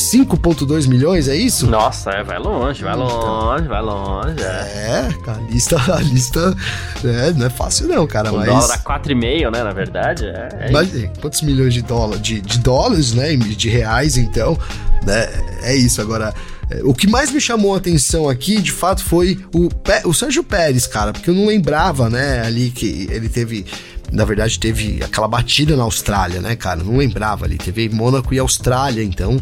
[0.05, 1.67] 5,2 milhões, é isso?
[1.67, 4.41] Nossa, é, vai longe, vai longe, vai longe.
[4.41, 6.55] É, é a lista, a lista
[7.03, 8.31] é, não é fácil não, cara.
[8.31, 8.45] O mas...
[8.45, 10.25] dólar a 4,5, né, na verdade.
[10.25, 10.89] É, é mas
[11.19, 14.57] quantos milhões de, dólar, de, de dólares, né, de reais, então,
[15.03, 15.27] né,
[15.63, 15.99] é isso.
[16.01, 16.33] Agora,
[16.69, 19.69] é, o que mais me chamou a atenção aqui, de fato, foi o,
[20.07, 23.65] o Sérgio Pérez, cara, porque eu não lembrava, né, ali que ele teve
[24.11, 26.83] na verdade, teve aquela batida na Austrália, né, cara?
[26.83, 27.57] Não lembrava ali.
[27.57, 29.41] Teve Mônaco e Austrália, então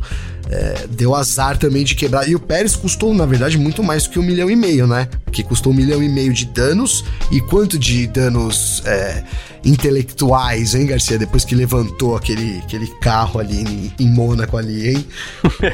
[0.50, 2.28] é, deu azar também de quebrar.
[2.28, 5.08] E o Pérez custou, na verdade, muito mais que um milhão e meio, né?
[5.32, 7.04] Que custou um milhão e meio de danos.
[7.32, 9.24] E quanto de danos é,
[9.66, 11.18] intelectuais, hein, Garcia?
[11.18, 15.08] Depois que levantou aquele, aquele carro ali em, em Mônaco ali, hein?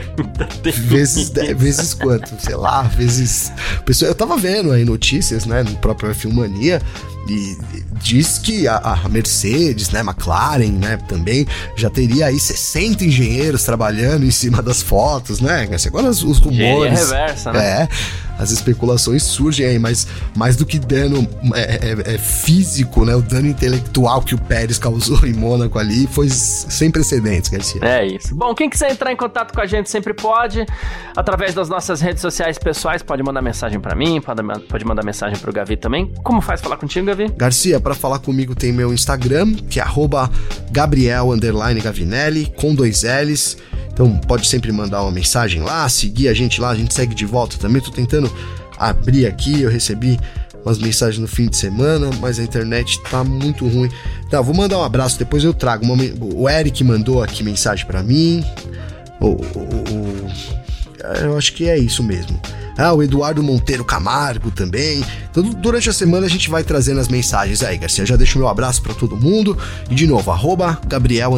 [0.64, 2.30] vezes, vezes quanto?
[2.40, 3.52] Sei lá, vezes.
[3.86, 6.82] Pessoal, eu tava vendo aí notícias, né, no próprio Filmania
[7.28, 7.58] e
[8.02, 14.26] diz que a, a, Mercedes, né, McLaren, né, também já teria aí 60 engenheiros trabalhando
[14.26, 15.68] em cima das fotos, né?
[15.86, 17.00] Agora os, os rumores.
[17.00, 17.84] reversa, né?
[17.84, 23.14] É as especulações surgem aí, mas mais do que dano é, é, é físico, né?
[23.14, 27.82] O dano intelectual que o Pérez causou em Mônaco ali foi sem precedentes, Garcia.
[27.84, 28.34] É isso.
[28.34, 30.66] Bom, quem quiser entrar em contato com a gente sempre pode,
[31.16, 35.52] através das nossas redes sociais pessoais, pode mandar mensagem para mim, pode, mandar mensagem pro
[35.52, 36.14] Gavi também.
[36.24, 37.28] Como faz falar contigo, Gavi?
[37.36, 39.84] Garcia, para falar comigo tem meu Instagram, que é
[40.72, 41.34] Gabriel
[41.82, 43.58] Gavinelli, com dois L's.
[44.00, 47.26] Então pode sempre mandar uma mensagem lá, seguir a gente lá, a gente segue de
[47.26, 47.82] volta também.
[47.82, 48.34] Tô tentando
[48.78, 50.18] abrir aqui, eu recebi
[50.64, 53.92] umas mensagens no fim de semana, mas a internet tá muito ruim.
[54.30, 55.84] Tá, vou mandar um abraço, depois eu trago.
[55.84, 56.02] Uma,
[56.34, 58.42] o Eric mandou aqui mensagem para mim.
[59.20, 60.32] O, o, o,
[61.22, 62.40] eu acho que é isso mesmo.
[62.78, 65.04] Ah, o Eduardo Monteiro Camargo também.
[65.30, 68.06] Então, durante a semana a gente vai trazendo as mensagens aí, Garcia.
[68.06, 69.58] Já deixo meu abraço para todo mundo.
[69.92, 71.36] E de novo, arroba Gabriel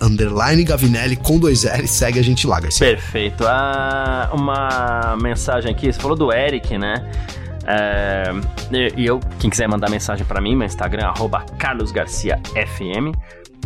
[0.00, 2.86] underline Gavinelli com dois L, segue a gente lá, Garcia.
[2.86, 3.44] Perfeito.
[3.46, 7.10] Ah, uma mensagem aqui, você falou do Eric, né?
[7.66, 8.24] É,
[8.96, 13.12] e eu, quem quiser mandar mensagem para mim, meu Instagram é carlosgarciafm,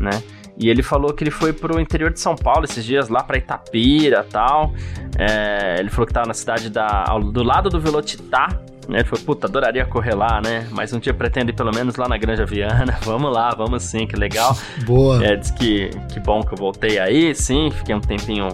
[0.00, 0.22] né?
[0.56, 3.38] E ele falou que ele foi pro interior de São Paulo esses dias, lá pra
[3.38, 4.74] Itapira tal.
[5.18, 8.48] É, ele falou que tava na cidade da, ao, do lado do Velotitá,
[8.92, 10.66] ele falou, puta, adoraria correr lá, né?
[10.70, 12.98] Mas um dia pretendo ir pelo menos lá na Granja Viana.
[13.04, 14.56] Vamos lá, vamos sim, que legal.
[14.84, 15.24] Boa.
[15.24, 18.48] É, diz que, que bom que eu voltei aí, sim, fiquei um tempinho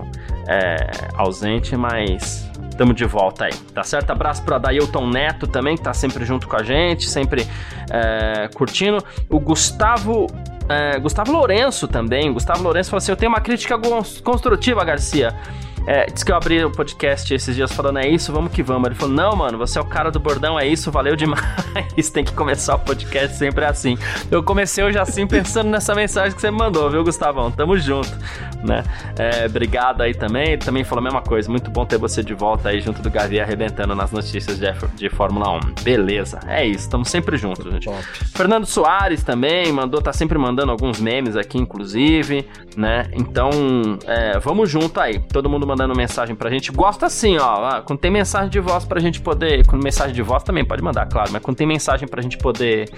[0.49, 0.77] é,
[1.17, 4.11] ausente, mas Tamo de volta aí, tá certo?
[4.11, 7.47] Abraço pro Adailton Neto também, que tá sempre junto com a gente, sempre
[7.91, 9.03] é, curtindo.
[9.31, 10.27] O Gustavo.
[10.69, 12.31] É, Gustavo Lourenço também.
[12.33, 13.79] Gustavo Lourenço falou assim: Eu tenho uma crítica
[14.23, 15.35] construtiva, Garcia.
[15.87, 18.87] É, disse que eu abri o podcast esses dias falando, é isso, vamos que vamos.
[18.87, 21.45] Ele falou, não, mano, você é o cara do bordão, é isso, valeu demais.
[22.13, 23.97] Tem que começar o podcast sempre assim.
[24.31, 27.51] Eu comecei hoje assim, pensando nessa mensagem que você me mandou, viu, Gustavão?
[27.51, 28.11] Tamo junto,
[28.65, 28.83] né?
[29.17, 30.53] É, obrigado aí também.
[30.53, 31.49] Ele também falou a mesma coisa.
[31.49, 34.67] Muito bom ter você de volta aí junto do Gavi arrebentando nas notícias de,
[34.97, 35.61] de Fórmula 1.
[35.83, 37.89] Beleza, é isso, estamos sempre juntos, gente.
[38.35, 43.09] Fernando Soares também mandou, tá sempre mandando alguns memes aqui, inclusive, né?
[43.13, 43.51] Então,
[44.07, 45.21] é, vamos junto aí.
[45.21, 46.71] Todo mundo mandando mensagem pra gente.
[46.73, 47.65] Gosta assim, ó.
[47.65, 49.67] Ah, quando tem mensagem de voz pra gente poder.
[49.67, 51.31] Quando mensagem de voz também pode mandar, claro.
[51.33, 52.89] Mas quando tem mensagem pra gente poder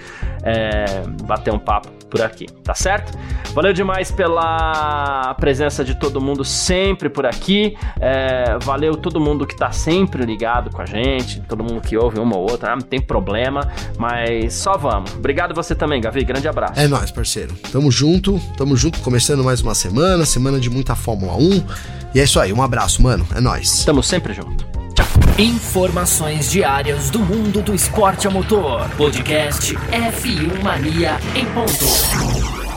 [0.43, 3.17] é, bater um papo por aqui, tá certo?
[3.53, 7.77] Valeu demais pela presença de todo mundo sempre por aqui.
[7.99, 11.41] É, valeu todo mundo que tá sempre ligado com a gente.
[11.41, 12.73] Todo mundo que ouve uma ou outra.
[12.73, 13.71] Ah, não tem problema.
[13.97, 15.13] Mas só vamos.
[15.13, 16.23] Obrigado você também, Gavi.
[16.23, 16.79] Grande abraço.
[16.79, 17.53] É nóis, parceiro.
[17.71, 18.39] Tamo junto.
[18.57, 18.99] Tamo junto.
[18.99, 20.25] Começando mais uma semana.
[20.25, 21.99] Semana de muita Fórmula 1.
[22.13, 23.27] E é isso aí, abraço, mano.
[23.35, 23.83] É nóis.
[23.83, 24.63] Tamo sempre junto.
[24.93, 25.05] Tchau.
[25.37, 28.87] Informações diárias do mundo do esporte a motor.
[28.91, 32.68] Podcast F1 Mania em ponto.